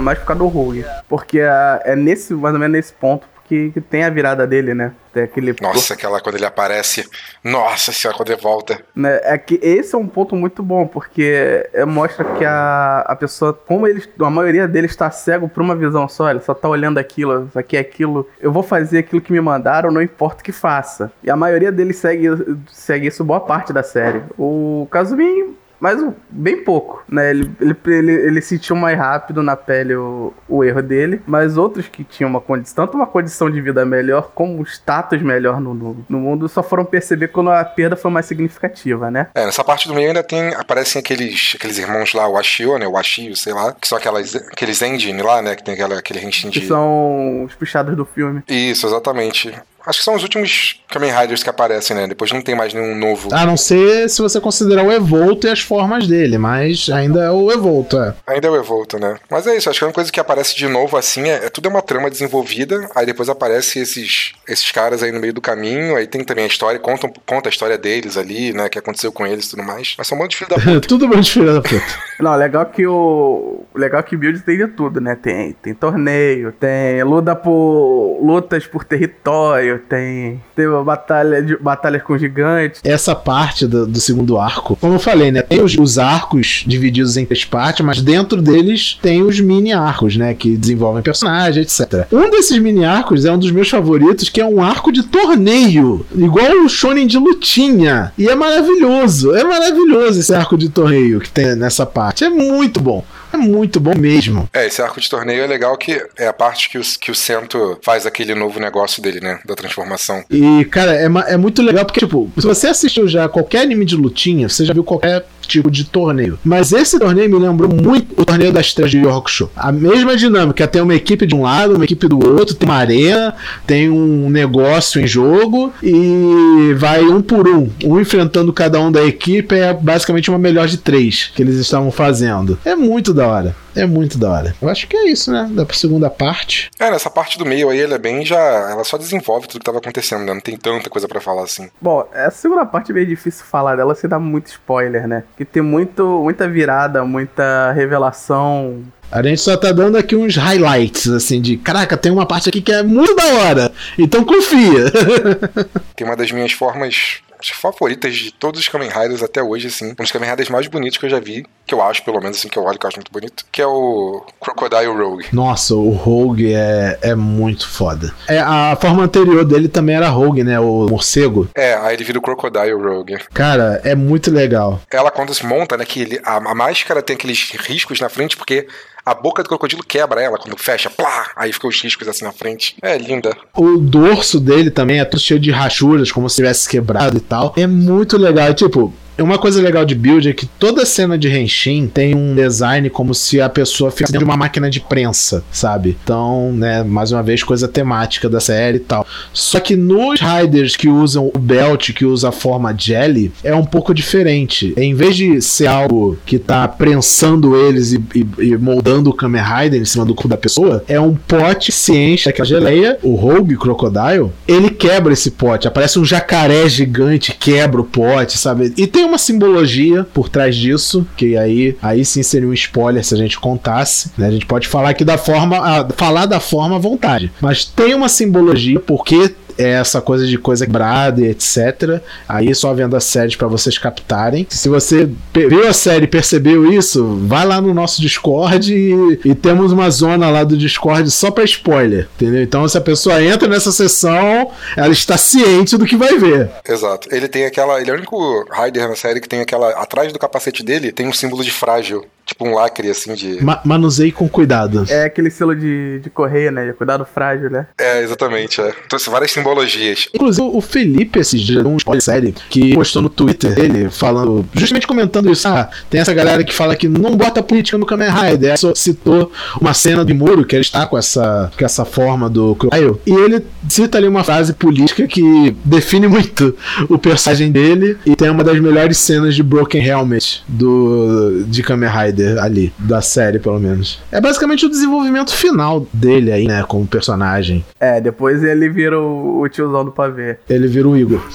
[0.00, 0.84] mais por causa do Rogue.
[1.08, 4.74] Porque é, é nesse, mais ou menos nesse ponto que, que tem a virada dele,
[4.74, 4.92] né?
[5.12, 7.04] Tem aquele Nossa, aquela quando ele aparece.
[7.42, 8.80] Nossa senhora, quando ele volta.
[8.94, 9.18] Né?
[9.24, 13.52] É que esse é um ponto muito bom, porque é, mostra que a, a pessoa,
[13.52, 16.98] como ele, a maioria dele está cego por uma visão só, ele só tá olhando
[16.98, 18.28] aquilo, isso aqui é aquilo.
[18.40, 21.10] Eu vou fazer aquilo que me mandaram, não importa o que faça.
[21.24, 22.28] E a maioria deles segue,
[22.70, 24.22] segue isso boa parte da série.
[24.38, 25.98] O Kazumi mas
[26.30, 27.30] bem pouco, né?
[27.30, 31.88] Ele, ele, ele, ele sentiu mais rápido na pele o, o erro dele, mas outros
[31.88, 35.74] que tinham uma condição, tanto uma condição de vida melhor como um status melhor no,
[35.74, 39.28] no, no mundo, só foram perceber quando a perda foi mais significativa, né?
[39.34, 42.86] É, nessa parte do meio ainda tem, aparecem aqueles, aqueles irmãos lá, o Ashio, né?
[42.86, 45.56] O Ashio, sei lá, que são aquelas, aqueles engine lá, né?
[45.56, 46.60] Que tem aquela, aquele rentinho de...
[46.60, 48.42] Que são os puxados do filme.
[48.48, 49.54] Isso, exatamente.
[49.86, 52.06] Acho que são os últimos Kamen Riders que aparecem, né?
[52.06, 53.30] Depois não tem mais nenhum novo.
[53.32, 57.30] A não ser se você considerar o Evolto e as formas dele, mas ainda é
[57.30, 58.14] o Evolto, é.
[58.26, 59.16] Ainda é o Evolto, né?
[59.30, 61.48] Mas é isso, acho que é uma coisa que aparece de novo assim é, é
[61.48, 65.40] tudo é uma trama desenvolvida, aí depois aparece esses, esses caras aí no meio do
[65.40, 68.68] caminho, aí tem também a história, conta, conta a história deles ali, né?
[68.68, 69.94] Que aconteceu com eles e tudo mais.
[69.96, 70.88] Mas são um monte de filho da puta.
[70.88, 71.84] tudo bom de filho da puta.
[72.20, 73.64] não, legal que o.
[73.74, 75.16] Legal que Build tem de tudo, né?
[75.20, 78.18] Tem, tem torneio, tem luta por.
[78.22, 80.40] lutas por território, tem.
[80.54, 82.80] Tem uma batalha de batalhas com gigantes.
[82.84, 85.42] Essa parte do, do segundo arco, como eu falei, né?
[85.42, 90.16] Tem os, os, arcos divididos em três partes, mas dentro deles tem os mini arcos,
[90.16, 90.34] né?
[90.34, 92.06] Que desenvolvem personagens, etc.
[92.12, 96.06] Um desses mini arcos é um dos meus favoritos, que é um arco de torneio.
[96.14, 98.12] Igual o Shonen de lutinha.
[98.16, 99.34] E é maravilhoso.
[99.34, 102.24] É maravilhoso esse arco de torneio que tem nessa parte.
[102.24, 103.04] É muito bom.
[103.32, 104.48] É muito bom mesmo.
[104.52, 107.14] É, esse arco de torneio é legal que é a parte que o, que o
[107.14, 109.38] Sento faz aquele novo negócio dele, né?
[109.44, 110.24] Da transformação.
[110.30, 113.96] E, cara, é, é muito legal porque, tipo, se você assistiu já qualquer anime de
[113.96, 116.38] lutinha, você já viu qualquer tipo de torneio.
[116.44, 119.50] Mas esse torneio me lembrou muito o torneio das três de Yorkshire.
[119.56, 122.76] A mesma dinâmica, tem uma equipe de um lado, uma equipe do outro, tem uma
[122.76, 123.34] arena,
[123.66, 129.02] tem um negócio em jogo e vai um por um, um enfrentando cada um da
[129.02, 132.58] equipe, é basicamente uma melhor de três que eles estavam fazendo.
[132.64, 133.56] É muito da hora.
[133.74, 134.54] É muito da hora.
[134.60, 135.48] Eu acho que é isso, né?
[135.50, 136.70] Da segunda parte.
[136.78, 138.38] É, nessa parte do meio aí, ela é bem já.
[138.38, 140.34] Ela só desenvolve tudo que tava acontecendo, né?
[140.34, 141.70] Não tem tanta coisa para falar assim.
[141.80, 145.24] Bom, essa segunda parte é meio difícil falar dela, se dá muito spoiler, né?
[145.36, 148.84] Que tem muito, muita virada, muita revelação.
[149.10, 152.60] A gente só tá dando aqui uns highlights, assim, de caraca, tem uma parte aqui
[152.60, 153.72] que é muito da hora.
[153.98, 154.90] Então confia.
[155.96, 159.90] tem uma das minhas formas favoritas de todos os Kamen Riders até hoje, assim.
[159.92, 162.36] Um dos Kamen Riders mais bonitos que eu já vi, que eu acho, pelo menos,
[162.36, 165.26] assim, que eu olho que eu acho muito bonito, que é o Crocodile Rogue.
[165.32, 168.14] Nossa, o Rogue é, é muito foda.
[168.28, 170.58] É, a forma anterior dele também era Rogue, né?
[170.60, 171.48] O morcego.
[171.54, 173.18] É, aí ele vira o Crocodile Rogue.
[173.32, 174.80] Cara, é muito legal.
[174.90, 178.36] Ela, quando se monta, né, que ele, a, a máscara tem aqueles riscos na frente,
[178.36, 178.66] porque
[179.10, 182.30] a boca do crocodilo quebra ela quando fecha, plá, aí fica os riscos assim na
[182.30, 182.76] frente.
[182.80, 183.36] É linda.
[183.56, 187.52] O dorso dele também é todo cheio de rachuras, como se tivesse quebrado e tal.
[187.56, 188.54] É muito legal.
[188.54, 192.88] tipo, uma coisa legal de build é que toda cena de Henshin tem um design
[192.88, 195.96] como se a pessoa fosse dentro de uma máquina de prensa, sabe?
[196.02, 199.06] Então, né, mais uma vez, coisa temática da série e tal.
[199.32, 203.64] Só que nos Riders que usam o belt, que usa a forma jelly, é um
[203.64, 204.72] pouco diferente.
[204.76, 209.42] Em vez de ser algo que tá prensando eles e, e, e moldando o Kamen
[209.42, 212.98] Rider em cima do cu da pessoa, é um pote que se enche daquela geleia,
[213.02, 215.68] o Rogue Crocodile, ele quebra esse pote.
[215.68, 218.72] Aparece um jacaré gigante, quebra o pote, sabe?
[218.76, 223.14] E tem uma simbologia por trás disso, que aí, aí sim seria um spoiler se
[223.14, 224.10] a gente contasse.
[224.16, 224.28] Né?
[224.28, 227.94] A gente pode falar aqui da forma, a, falar da forma à vontade, mas tem
[227.94, 232.00] uma simbologia porque é essa coisa de coisa quebrada e etc.
[232.28, 234.46] Aí só vendo a série para vocês captarem.
[234.50, 239.34] Se você viu a série e percebeu isso, vai lá no nosso Discord e, e
[239.34, 242.42] temos uma zona lá do Discord só para spoiler, entendeu?
[242.42, 246.50] Então se a pessoa entra nessa sessão, ela está ciente do que vai ver.
[246.68, 247.08] Exato.
[247.10, 250.18] Ele tem aquela, ele é o único Rider na série que tem aquela atrás do
[250.18, 253.42] capacete dele tem um símbolo de frágil tipo um lacre, assim, de.
[253.44, 254.84] Ma manuseie com cuidado.
[254.88, 256.66] É aquele selo de, de correia, né?
[256.66, 257.66] De cuidado frágil, né?
[257.78, 258.72] É, exatamente, é.
[258.88, 260.08] Trouxe várias simbologias.
[260.14, 264.86] Inclusive, o Felipe, esse dia, um spoiler série, que postou no Twitter dele, falando, justamente
[264.86, 265.46] comentando isso.
[265.48, 268.52] Ah, tem essa galera que fala que não bota política no Kamen Rider.
[268.52, 272.30] Aí só citou uma cena de muro que ele está com essa, com essa forma
[272.30, 272.96] do Crocodile.
[273.06, 276.56] E ele cita ali uma frase política que define muito
[276.88, 281.90] o personagem dele e tem uma das melhores cenas de Broken Helmet do, de Kamen
[281.90, 284.00] Rider ali, da série, pelo menos.
[284.10, 287.64] É basicamente o desenvolvimento final dele aí, né, como personagem.
[287.78, 290.38] É, depois ele vira o, o tiozão do pavê.
[290.48, 291.20] Ele vira o Igor.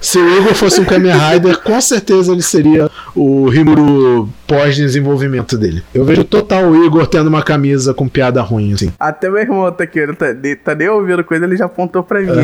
[0.00, 5.82] Se o Igor fosse um Kamen Rider, com certeza ele seria o Rimuru pós-desenvolvimento dele.
[5.94, 8.92] Eu vejo total o Igor tendo uma camisa com piada ruim, assim.
[8.98, 10.26] Até meu irmão tá aqui, tá,
[10.64, 12.28] tá nem ouvindo coisa, ele já apontou pra mim.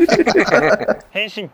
[1.14, 1.50] Henshin.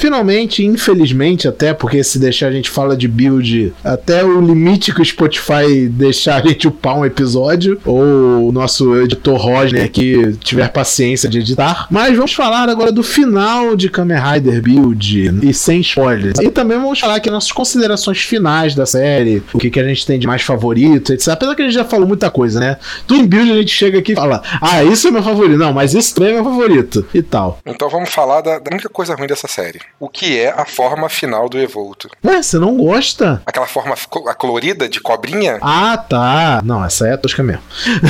[0.00, 5.02] Finalmente, infelizmente até, porque se deixar a gente fala de build até o limite que
[5.02, 10.68] o Spotify deixar a gente upar um episódio, ou o nosso editor Roger aqui tiver
[10.68, 11.86] paciência de editar.
[11.90, 16.38] Mas vamos falar agora do final de Kamen Rider Build, e sem spoilers.
[16.40, 20.06] E também vamos falar aqui nossas considerações finais da série, o que, que a gente
[20.06, 21.28] tem de mais favorito, etc.
[21.28, 22.78] Apesar que a gente já falou muita coisa, né?
[23.06, 25.58] Tudo em build a gente chega aqui e fala, ah, isso é meu favorito.
[25.58, 27.04] Não, mas isso também é meu favorito.
[27.12, 27.58] E tal.
[27.66, 29.80] Então vamos falar da única coisa ruim dessa série.
[29.98, 32.08] O que é a forma final do Evolto?
[32.24, 33.42] Ué, você não gosta?
[33.44, 33.94] Aquela forma
[34.28, 35.58] a colorida de cobrinha?
[35.60, 36.62] Ah, tá.
[36.64, 37.62] Não, essa é a tosca mesmo.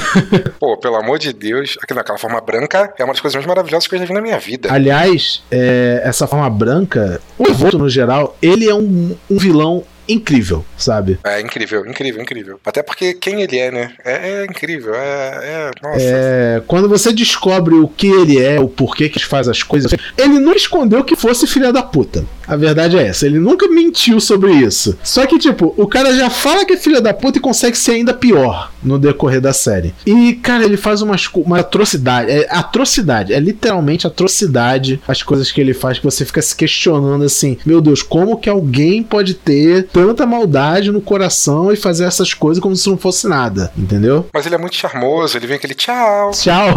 [0.61, 1.77] Pô, pelo amor de Deus.
[1.83, 4.21] Aquela, aquela forma branca é uma das coisas mais maravilhosas que eu já vi na
[4.21, 4.73] minha vida.
[4.73, 10.65] Aliás, é, essa forma branca, o Evolto no geral, ele é um, um vilão incrível,
[10.77, 11.19] sabe?
[11.25, 12.61] É incrível, incrível, incrível.
[12.65, 13.93] Até porque quem ele é, né?
[14.05, 15.01] É, é incrível, é,
[15.43, 16.01] é, nossa.
[16.01, 20.39] É, quando você descobre o que ele é, o porquê que faz as coisas, ele
[20.39, 22.25] não escondeu que fosse filha da puta.
[22.51, 24.99] A verdade é essa, ele nunca mentiu sobre isso.
[25.05, 27.93] Só que, tipo, o cara já fala que é filha da puta e consegue ser
[27.93, 29.95] ainda pior no decorrer da série.
[30.05, 32.29] E, cara, ele faz umas, uma atrocidade.
[32.29, 37.23] É atrocidade, é literalmente atrocidade as coisas que ele faz que você fica se questionando
[37.23, 42.35] assim: meu Deus, como que alguém pode ter tanta maldade no coração e fazer essas
[42.35, 44.27] coisas como se não fosse nada, entendeu?
[44.35, 46.33] Mas ele é muito charmoso, ele vem aquele tchau.
[46.33, 46.75] Tchau.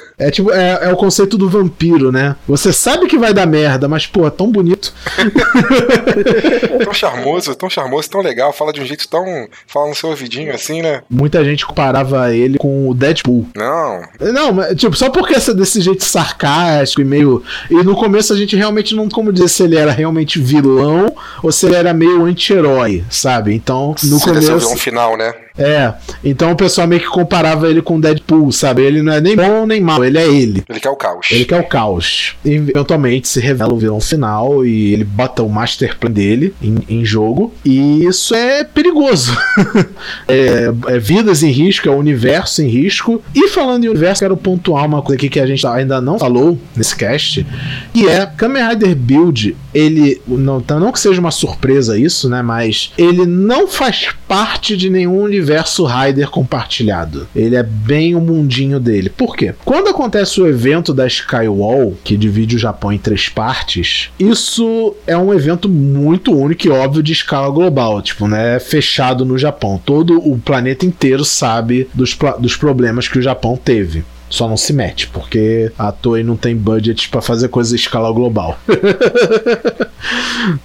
[0.18, 2.36] é tipo, é, é, o conceito do vampiro, né?
[2.48, 4.94] Você sabe que vai dar merda, mas, pô, é tão bonito.
[6.82, 9.46] tão charmoso, tão charmoso, tão legal, fala de um jeito tão.
[9.66, 11.02] fala no seu ouvidinho assim, né?
[11.10, 13.46] Muita gente comparava ele com o Deadpool.
[13.54, 14.02] Não.
[14.32, 17.42] Não, mas, tipo, só porque essa desse jeito sarcástico e meio.
[17.70, 21.52] E no começo a gente realmente não como dizer se ele era realmente vilão ou
[21.52, 23.54] se ele era meio anti-herói, sabe?
[23.54, 24.72] Então, no Se começo.
[24.72, 25.34] um final, né?
[25.58, 28.82] É, então o pessoal meio que comparava ele com Deadpool, sabe?
[28.82, 30.64] Ele não é nem bom nem mal, ele é ele.
[30.68, 31.28] Ele quer o caos.
[31.30, 32.36] Ele quer o caos.
[32.44, 36.78] E eventualmente se revela o vilão final e ele bota o master plan dele em,
[36.88, 37.52] em jogo.
[37.64, 39.36] E isso é perigoso.
[40.28, 43.22] é, é, vidas em risco, é o universo em risco.
[43.34, 46.58] E falando em universo, quero pontuar uma coisa aqui que a gente ainda não falou
[46.74, 47.46] nesse cast,
[47.92, 52.42] que é Kamen Rider Build, ele, não, não que seja uma surpresa isso, né?
[52.42, 57.28] Mas ele não faz parte de nenhum universo Rider compartilhado.
[57.34, 59.10] Ele é bem o mundinho dele.
[59.10, 59.54] Por quê?
[59.64, 65.16] Quando acontece o evento da Skywall, que divide o Japão em três partes, isso é
[65.16, 69.80] um evento muito único e óbvio de escala global, tipo, né, fechado no Japão.
[69.82, 74.04] Todo o planeta inteiro sabe dos, dos problemas que o Japão teve.
[74.28, 78.10] Só não se mete, porque a Toei não tem budget para fazer coisas em escala
[78.12, 78.58] global.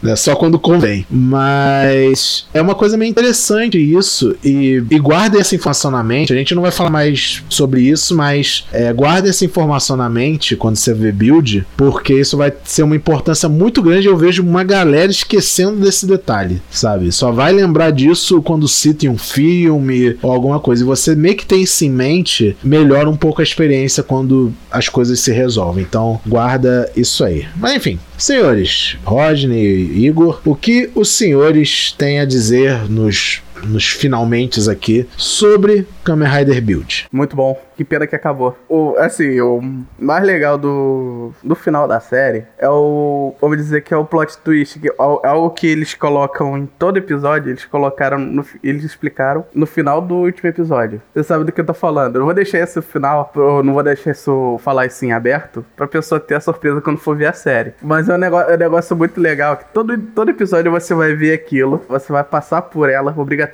[0.03, 1.05] é só quando convém.
[1.09, 4.35] Mas é uma coisa meio interessante isso.
[4.43, 6.33] E, e guardem essa informação na mente.
[6.33, 10.55] A gente não vai falar mais sobre isso, mas é, guarde essa informação na mente
[10.55, 14.07] quando você vê build, porque isso vai ser uma importância muito grande.
[14.07, 17.11] Eu vejo uma galera esquecendo desse detalhe, sabe?
[17.11, 20.83] Só vai lembrar disso quando cita em um filme ou alguma coisa.
[20.83, 24.89] E você meio que tem isso em mente, melhora um pouco a experiência quando as
[24.89, 25.83] coisas se resolvem.
[25.83, 27.45] Então, guarda isso aí.
[27.55, 33.89] Mas enfim, senhores, Rodney e Igor, o que os senhores têm a dizer nos nos
[33.89, 37.07] finalmente aqui sobre Kamen Rider Build.
[37.11, 37.59] Muito bom.
[37.75, 38.55] Que pena que acabou.
[38.69, 39.59] O, assim, o
[39.97, 43.33] mais legal do, do final da série é o.
[43.41, 44.79] Vamos dizer que é o plot twist.
[44.79, 47.49] Que é, é algo que eles colocam em todo episódio.
[47.49, 48.19] Eles colocaram.
[48.19, 51.01] No, eles explicaram no final do último episódio.
[51.13, 52.15] Você sabe do que eu tô falando.
[52.15, 53.31] Eu não vou deixar esse final.
[53.35, 55.65] Eu não vou deixar isso falar isso em aberto.
[55.75, 57.73] Pra pessoa ter a surpresa quando for ver a série.
[57.81, 59.57] Mas é um negócio, é um negócio muito legal.
[59.57, 61.81] Que todo, todo episódio você vai ver aquilo.
[61.89, 63.50] Você vai passar por ela obrigatoriamente.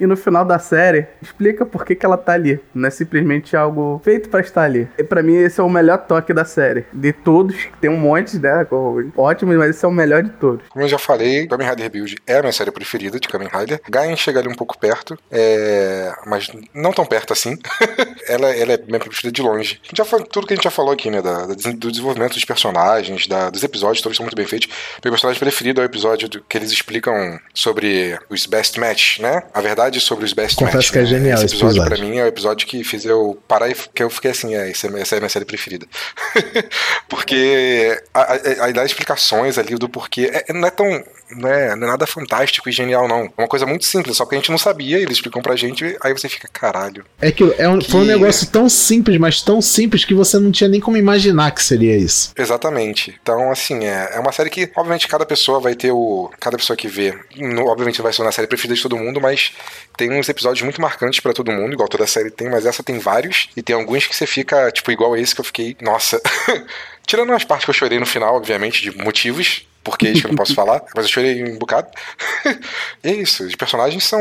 [0.00, 2.60] E no final da série, explica por que, que ela tá ali.
[2.74, 4.88] Não é simplesmente algo feito para estar ali.
[4.98, 6.84] E para mim esse é o melhor toque da série.
[6.92, 8.66] De todos, tem um monte, né?
[9.16, 10.66] Ótimo, mas esse é o melhor de todos.
[10.68, 13.80] Como eu já falei, Kamen Rider Rebuild é a minha série preferida de Kamen Rider.
[13.88, 16.12] Gaien chega ali um pouco perto, é...
[16.26, 17.58] mas não tão perto assim.
[18.28, 19.80] ela, ela é minha preferida de longe.
[19.94, 21.22] já falou, tudo que a gente já falou aqui, né?
[21.22, 24.68] Da, do desenvolvimento dos personagens, da, dos episódios, todos são muito bem feitos.
[25.04, 29.25] Meu personagem preferido é o episódio do, que eles explicam sobre os best match, né?
[29.52, 30.90] A verdade sobre os best Confesso match.
[30.90, 31.06] que é né?
[31.06, 31.96] genial esse episódio, episódio.
[31.96, 34.70] pra mim é o episódio que fez eu parar e que eu fiquei assim, é,
[34.70, 35.86] essa é a minha série preferida.
[37.08, 38.00] Porque
[38.60, 40.30] aí dá explicações ali do porquê.
[40.32, 43.24] É, não é tão não é, não é nada fantástico e genial, não.
[43.24, 45.96] É uma coisa muito simples, só que a gente não sabia, eles explicam pra gente,
[46.00, 47.04] aí você fica, caralho.
[47.20, 47.90] É que, é um, que...
[47.90, 51.50] foi um negócio tão simples, mas tão simples que você não tinha nem como imaginar
[51.50, 52.32] que seria isso.
[52.36, 53.18] Exatamente.
[53.20, 56.30] Então, assim, é, é uma série que, obviamente, cada pessoa vai ter o.
[56.40, 59.52] Cada pessoa que vê, no, obviamente, vai ser uma série preferida de todo mundo, mas
[59.96, 62.98] tem uns episódios muito marcantes para todo mundo, igual toda série tem, mas essa tem
[62.98, 66.20] vários, e tem alguns que você fica, tipo, igual esse que eu fiquei, nossa.
[67.06, 70.30] Tirando as partes que eu chorei no final, obviamente, de motivos, porque isso que eu
[70.30, 71.88] não posso falar, mas eu chorei um bocado.
[73.04, 74.20] e é isso, os personagens são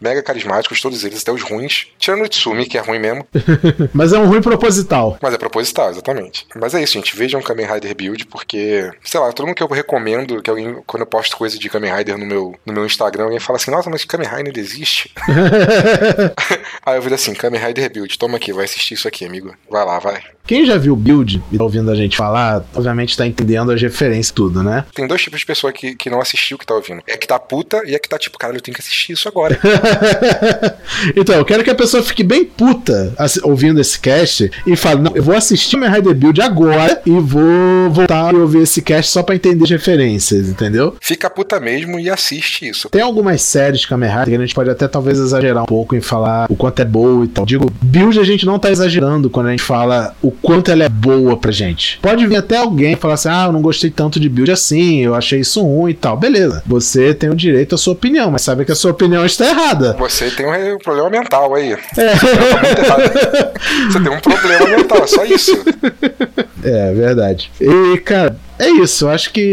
[0.00, 1.88] mega carismáticos, todos eles, até os ruins.
[1.98, 3.26] Tirando o Itsumi, que é ruim mesmo.
[3.92, 5.18] mas é um ruim proposital.
[5.20, 6.46] Mas é proposital, exatamente.
[6.56, 7.14] Mas é isso, gente.
[7.14, 11.02] Vejam Kamen Rider Build, porque, sei lá, todo mundo que eu recomendo, que alguém, quando
[11.02, 13.90] eu posto coisa de Kamen Rider no meu, no meu Instagram, alguém fala assim, nossa,
[13.90, 15.12] mas Kamen Rider existe?
[16.86, 19.54] Aí eu viro assim, Kamen Rider Build, toma aqui, vai assistir isso aqui, amigo.
[19.70, 20.22] Vai lá, vai.
[20.46, 24.32] Quem já viu Build e tá ouvindo a gente falar, obviamente tá entendendo as referências
[24.32, 24.84] tudo, né?
[24.94, 27.02] Tem dois tipos de pessoa que, que não assistiu que tá ouvindo.
[27.06, 29.28] É que tá puta e é que tá tipo, cara, eu tenho que assistir isso
[29.28, 29.58] agora.
[31.16, 35.14] então, eu quero que a pessoa fique bem puta ouvindo esse cast e fale, não,
[35.14, 39.22] eu vou assistir meu Rider Build agora e vou voltar e ouvir esse cast só
[39.22, 40.96] pra entender as referências, entendeu?
[41.00, 42.88] Fica puta mesmo e assiste isso.
[42.88, 45.94] Tem algumas séries de Kamen Rider que a gente pode até talvez exagerar um pouco
[45.94, 47.44] em falar o quanto é boa e tal.
[47.44, 50.88] Digo, Build a gente não tá exagerando quando a gente fala o quanto ela é
[50.88, 51.98] boa pra gente.
[52.00, 55.14] Pode vir até alguém falar assim: ah, eu não gostei tanto de build assim, eu
[55.14, 56.16] achei isso ruim e tal.
[56.16, 59.48] Beleza, você tem o direito à sua opinião, mas sabe que a sua opinião está
[59.48, 59.94] errada.
[59.98, 61.72] Você tem um problema mental aí.
[61.72, 61.78] É.
[63.86, 65.52] Você tem um problema mental, é só isso.
[66.64, 67.50] É, verdade.
[67.60, 69.52] E, cara, é isso, eu acho que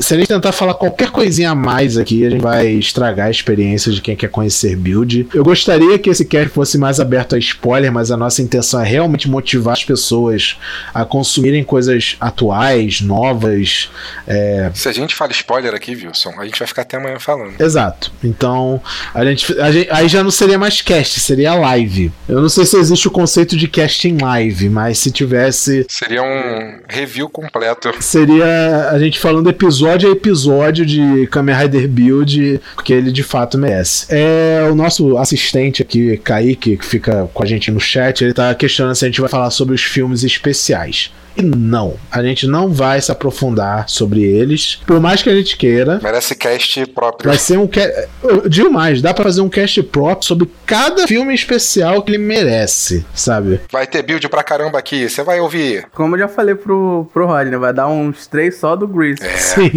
[0.00, 3.30] se a gente tentar falar qualquer coisinha a mais aqui, a gente vai estragar a
[3.30, 5.28] experiência de quem quer conhecer build.
[5.32, 8.84] Eu gostaria que esse cast fosse mais aberto a spoiler, mas a nossa intenção é
[8.84, 10.58] realmente motivar as pessoas
[10.92, 13.88] a consumirem coisas atuais, novas.
[14.26, 14.59] É...
[14.74, 17.60] Se a gente fala spoiler aqui, Wilson, a gente vai ficar até amanhã falando.
[17.60, 18.12] Exato.
[18.22, 18.80] Então,
[19.14, 22.12] a gente, a gente aí já não seria mais cast, seria live.
[22.28, 25.86] Eu não sei se existe o conceito de cast em live, mas se tivesse.
[25.88, 27.90] Seria um review completo.
[28.00, 33.22] Seria seria a gente falando episódio a episódio de Kamen Rider Build, porque ele de
[33.22, 34.06] fato merece.
[34.08, 38.54] É o nosso assistente aqui, Kaique, que fica com a gente no chat, ele tá
[38.54, 41.12] questionando se a gente vai falar sobre os filmes especiais.
[41.36, 45.56] E não, a gente não vai se aprofundar sobre eles, por mais que a gente
[45.56, 46.00] queira.
[46.02, 47.28] Merece cast próprio.
[47.30, 48.08] Vai ser um cast.
[48.48, 53.04] Digo mais, dá pra fazer um cast próprio sobre cada filme especial que ele merece,
[53.14, 53.60] sabe?
[53.70, 55.86] Vai ter build pra caramba aqui, você vai ouvir.
[55.94, 59.22] Como eu já falei pro, pro Rodney, vai dar uns três só do Grease.
[59.22, 59.36] É.
[59.36, 59.70] Sim.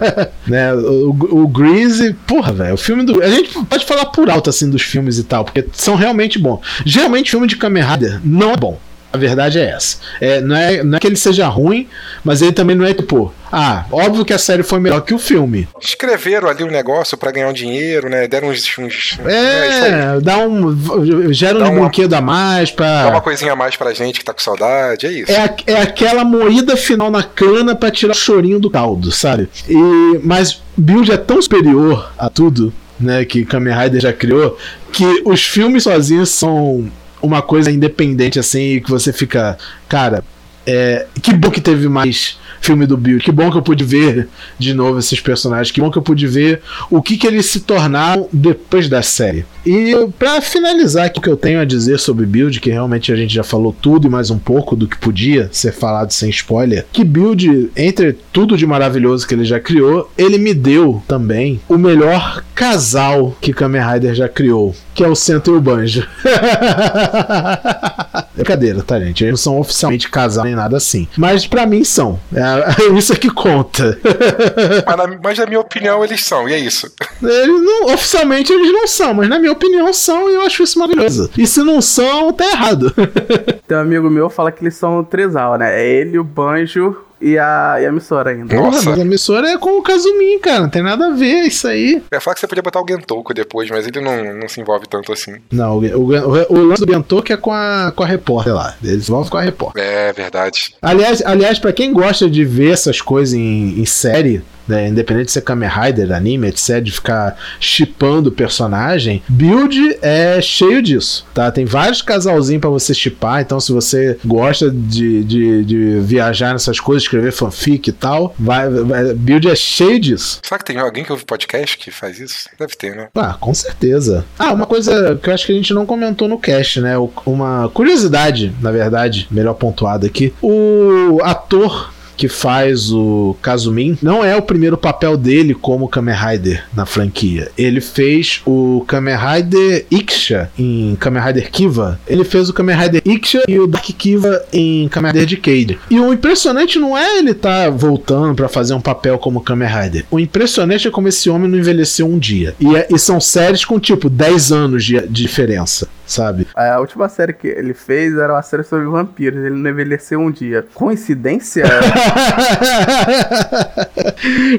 [0.46, 1.10] né, o,
[1.42, 3.22] o Grease, porra, velho, o filme do.
[3.22, 6.60] A gente pode falar por alto assim dos filmes e tal, porque são realmente bons.
[6.84, 8.78] Geralmente, filme de Kamen Rider não é bom.
[9.10, 9.96] A verdade é essa.
[10.20, 11.88] É, não, é, não é que ele seja ruim,
[12.22, 13.32] mas ele também não é tipo.
[13.50, 15.66] Ah, óbvio que a série foi melhor que o filme.
[15.80, 18.28] Escreveram ali um negócio para ganhar um dinheiro, né?
[18.28, 18.78] Deram uns.
[18.78, 21.32] uns é, é dá um.
[21.32, 23.04] Gera um brinquedo a mais pra.
[23.04, 25.32] Dá uma coisinha a mais pra gente que tá com saudade, é isso.
[25.32, 29.48] É, a, é aquela moída final na cana para tirar o chorinho do caldo, sabe?
[29.66, 33.24] E, mas Build é tão superior a tudo, né?
[33.24, 34.58] Que Kamen Rider já criou,
[34.92, 36.90] que os filmes sozinhos são
[37.22, 39.58] uma coisa independente assim que você fica,
[39.88, 40.24] cara,
[40.70, 43.20] é, que bom que teve mais filme do Bill.
[43.20, 45.70] Que bom que eu pude ver de novo esses personagens.
[45.70, 46.60] Que bom que eu pude ver
[46.90, 49.46] o que, que eles se tornaram depois da série.
[49.64, 53.34] E para finalizar o que eu tenho a dizer sobre Build, que realmente a gente
[53.34, 57.02] já falou tudo e mais um pouco do que podia ser falado sem spoiler, que
[57.02, 62.44] Build, entre tudo de maravilhoso que ele já criou, ele me deu também o melhor
[62.54, 66.06] casal que Kamen Rider já criou, que é o Centro e o Banjo.
[68.34, 69.24] Brincadeira, tá, gente?
[69.24, 71.08] Eles não são oficialmente casal nem nada assim.
[71.16, 72.18] Mas para mim são.
[72.34, 73.98] É isso é que conta.
[74.86, 76.92] mas, na, mas, na, minha opinião, eles são, e é isso.
[77.22, 80.78] Eles não, oficialmente eles não são, mas na minha opinião são, e eu acho isso
[80.78, 81.30] maravilhoso.
[81.36, 82.92] E se não são, tá errado.
[83.66, 85.80] Tem um amigo meu fala que eles são trisal, né?
[85.80, 88.54] É ele, o Banjo, e a, e a emissora ainda.
[88.54, 88.90] Porra, Nossa.
[88.90, 90.60] mas a emissora é com o Kazumin, cara.
[90.60, 91.94] Não tem nada a ver isso aí.
[92.10, 94.60] Eu ia falar que você podia botar o Gentoko depois, mas ele não, não se
[94.60, 95.36] envolve tanto assim.
[95.50, 98.74] Não, o, o, o lance do Gentoko é com a, com a repórter lá.
[98.82, 99.82] Eles envolvem com a repórter.
[99.82, 100.74] É, verdade.
[100.80, 105.32] Aliás, aliás para quem gosta de ver essas coisas em, em série, né, independente de
[105.32, 111.50] ser Kamen Rider, anime, etc, de ficar chipando o personagem, Build é cheio disso, tá?
[111.50, 116.78] Tem vários casalzinhos para você chipar, então se você gosta de, de, de, viajar nessas
[116.78, 120.40] coisas, escrever fanfic e tal, vai, vai, Build é cheio disso.
[120.42, 122.48] Será que tem alguém que ouve podcast que faz isso?
[122.58, 123.08] Deve ter, né?
[123.14, 124.24] Ah, com certeza.
[124.38, 126.94] Ah, uma coisa que eu acho que a gente não comentou no cast, né?
[127.24, 130.32] Uma curiosidade, na verdade, melhor pontuada aqui.
[130.42, 136.64] O ator que faz o Kazumin, não é o primeiro papel dele como Kamen Rider
[136.74, 137.50] na franquia.
[137.56, 141.98] Ele fez o Kamen Rider Iksha em Kamen Rider Kiva.
[142.08, 145.78] Ele fez o Kamen Rider Iksha e o Dark Kiva em Kamen Rider Decade.
[145.88, 150.04] E o impressionante não é ele tá voltando para fazer um papel como Kamen Rider.
[150.10, 152.56] O impressionante é como esse homem não envelheceu um dia.
[152.58, 156.48] E, é, e são séries com tipo 10 anos de, de diferença sabe?
[156.54, 159.44] A última série que ele fez era uma série sobre vampiros.
[159.44, 160.66] Ele não envelheceu um dia.
[160.74, 161.64] Coincidência?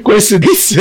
[0.02, 0.80] Coincidência?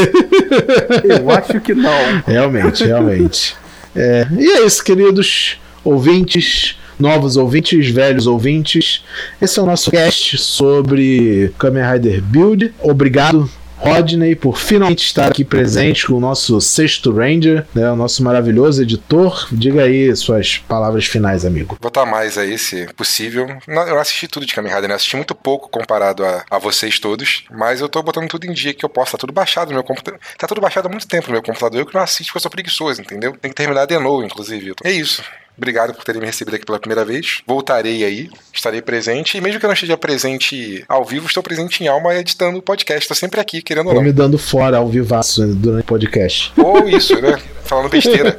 [1.03, 2.22] Eu acho que não.
[2.26, 3.57] Realmente, realmente.
[3.95, 9.05] É, e é isso, queridos ouvintes novos ouvintes, velhos ouvintes.
[9.41, 12.74] Esse é o nosso cast sobre Kamen Rider Build.
[12.82, 13.49] Obrigado
[13.80, 18.82] Rodney por finalmente estar aqui presente com o nosso sexto Ranger, né, o nosso maravilhoso
[18.82, 19.48] editor.
[19.52, 21.78] Diga aí suas palavras finais, amigo.
[21.80, 23.48] Vou estar mais aí, se possível.
[23.68, 24.96] Eu assisti tudo de Kamen Rider, né?
[24.96, 28.74] Assisti muito pouco comparado a, a vocês todos, mas eu tô botando tudo em dia
[28.74, 29.14] que eu posso.
[29.14, 30.20] Tá tudo baixado no meu computador.
[30.38, 31.80] Tá tudo baixado há muito tempo no meu computador.
[31.80, 33.36] Eu que não assisto porque eu sou preguiçoso, entendeu?
[33.42, 34.74] Tem que terminar de novo, inclusive.
[34.84, 35.24] É isso.
[35.60, 37.41] Obrigado por terem me recebido aqui pela primeira vez.
[37.45, 39.38] Voltarei aí, estarei presente.
[39.38, 42.62] E mesmo que eu não esteja presente ao vivo, estou presente em alma editando o
[42.62, 43.01] podcast.
[43.01, 44.01] Estou sempre aqui, querendo ou não.
[44.01, 46.53] me dando fora ao vivaço durante o podcast.
[46.55, 47.38] Ou isso, né?
[47.70, 48.36] Falando besteira.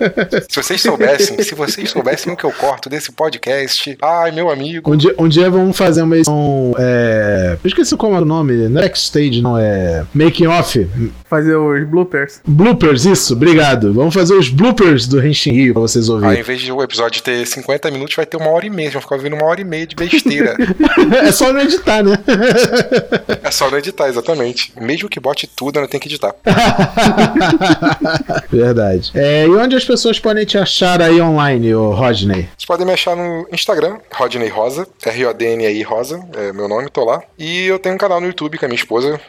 [0.49, 4.93] se vocês soubessem, se vocês soubessem o que eu corto desse podcast, ai, meu amigo.
[4.93, 6.75] Um dia, um dia vamos fazer uma edição.
[6.77, 7.57] É...
[7.63, 8.69] Eu esqueci como é o nome.
[8.69, 10.05] Next Stage, não é.
[10.13, 10.85] Making Off.
[11.27, 12.41] Fazer os bloopers.
[12.45, 13.93] Bloopers, isso, obrigado.
[13.95, 16.35] Vamos fazer os bloopers do Henshin Rio pra vocês ouvirem.
[16.35, 18.91] Ao invés de o episódio de ter 50 minutos, vai ter uma hora e meia.
[18.91, 20.57] Vão ficar ouvindo uma hora e meia de besteira.
[21.27, 22.17] é só não editar, né?
[23.43, 24.73] é só não editar, exatamente.
[24.81, 26.35] Mesmo que bote tudo, ainda tem que editar.
[28.51, 29.13] Verdade.
[29.15, 32.49] É, e onde as pessoas podem te achar aí online, o Rodney?
[32.57, 37.23] Vocês podem me achar no Instagram, Rodney Rosa, R-O-D-N-I Rosa, é meu nome, tô lá.
[37.39, 39.21] E eu tenho um canal no YouTube com a minha esposa,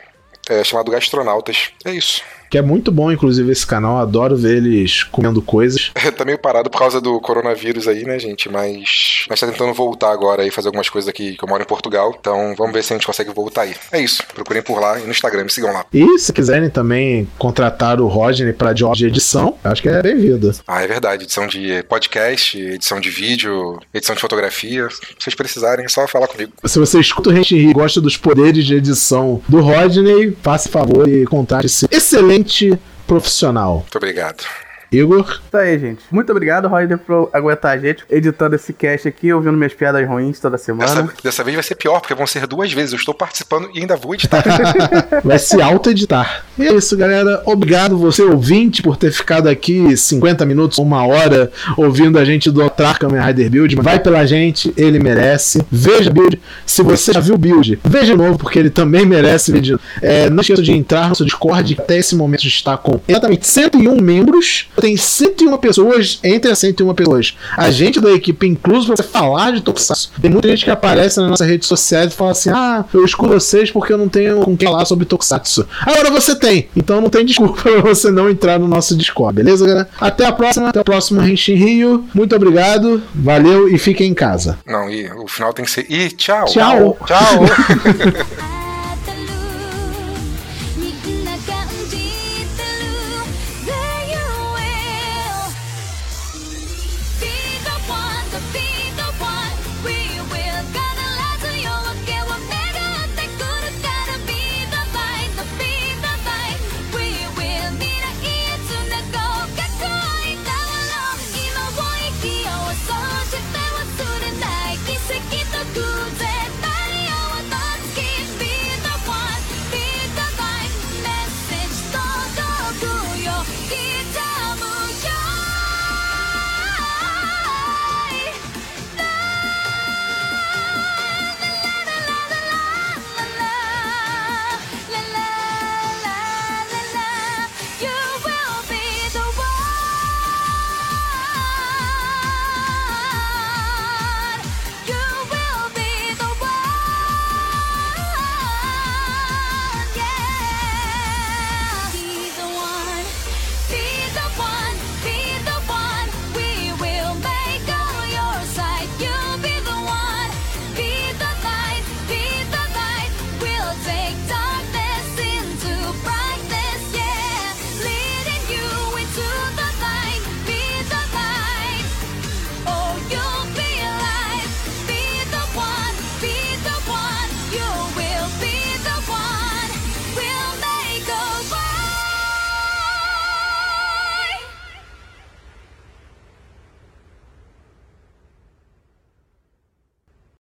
[0.49, 1.71] é, chamado Gastronautas.
[1.85, 2.21] É isso
[2.51, 3.97] que é muito bom, inclusive, esse canal.
[3.97, 5.89] Adoro ver eles comendo coisas.
[6.17, 8.49] tá meio parado por causa do coronavírus aí, né, gente?
[8.49, 11.65] Mas, mas tá tentando voltar agora e fazer algumas coisas aqui, que eu moro em
[11.65, 12.13] Portugal.
[12.19, 13.73] Então vamos ver se a gente consegue voltar aí.
[13.89, 14.21] É isso.
[14.35, 15.85] Procurem por lá e no Instagram, me sigam lá.
[15.93, 20.53] E se quiserem também contratar o Rodney pra job de edição, acho que é bem-vindo.
[20.67, 21.23] Ah, é verdade.
[21.23, 24.89] Edição de podcast, edição de vídeo, edição de fotografia.
[24.89, 26.51] Se vocês precisarem, é só falar comigo.
[26.65, 31.07] Se você escuta o Rente e gosta dos poderes de edição do Rodney, faça favor
[31.07, 33.77] e contate esse excelente excelente profissional.
[33.77, 34.43] Muito obrigado.
[34.91, 35.39] Igor.
[35.49, 36.01] Tá aí, gente.
[36.11, 40.37] Muito obrigado, Roger, por aguentar a gente editando esse cast aqui, ouvindo minhas piadas ruins
[40.37, 41.03] toda semana.
[41.03, 42.91] Dessa, dessa vez vai ser pior, porque vão ser duas vezes.
[42.91, 44.43] Eu estou participando e ainda vou editar.
[45.23, 46.43] vai se auto-editar.
[46.57, 47.41] E é isso, galera.
[47.45, 52.61] Obrigado você, ouvinte, por ter ficado aqui 50 minutos, uma hora, ouvindo a gente do
[52.99, 53.75] Kamen Rider Build.
[53.77, 55.65] Vai pela gente, ele merece.
[55.71, 56.41] Veja Build.
[56.65, 59.79] Se você já viu Build, veja de novo, porque ele também merece vídeo.
[60.01, 63.47] É, não esqueça de entrar no nosso Discord, que até esse momento está com exatamente
[63.47, 68.97] 101 membros tem 101 pessoas, entre as 101 pessoas, a gente da equipe incluso pra
[68.97, 70.11] você falar de Tokusatsu.
[70.21, 73.33] Tem muita gente que aparece na nossa rede social e fala assim: ah, eu escuto
[73.33, 75.67] vocês porque eu não tenho com quem falar sobre Tokusatsu.
[75.81, 79.65] Agora você tem, então não tem desculpa pra você não entrar no nosso Discord, beleza,
[79.65, 79.89] galera?
[79.99, 82.05] Até a próxima, até o próximo Henshin Rio.
[82.13, 84.57] Muito obrigado, valeu e fiquem em casa.
[84.65, 85.85] Não, e o final tem que ser.
[85.89, 86.45] E tchau.
[86.45, 86.97] Tchau.
[87.05, 88.41] Tchau.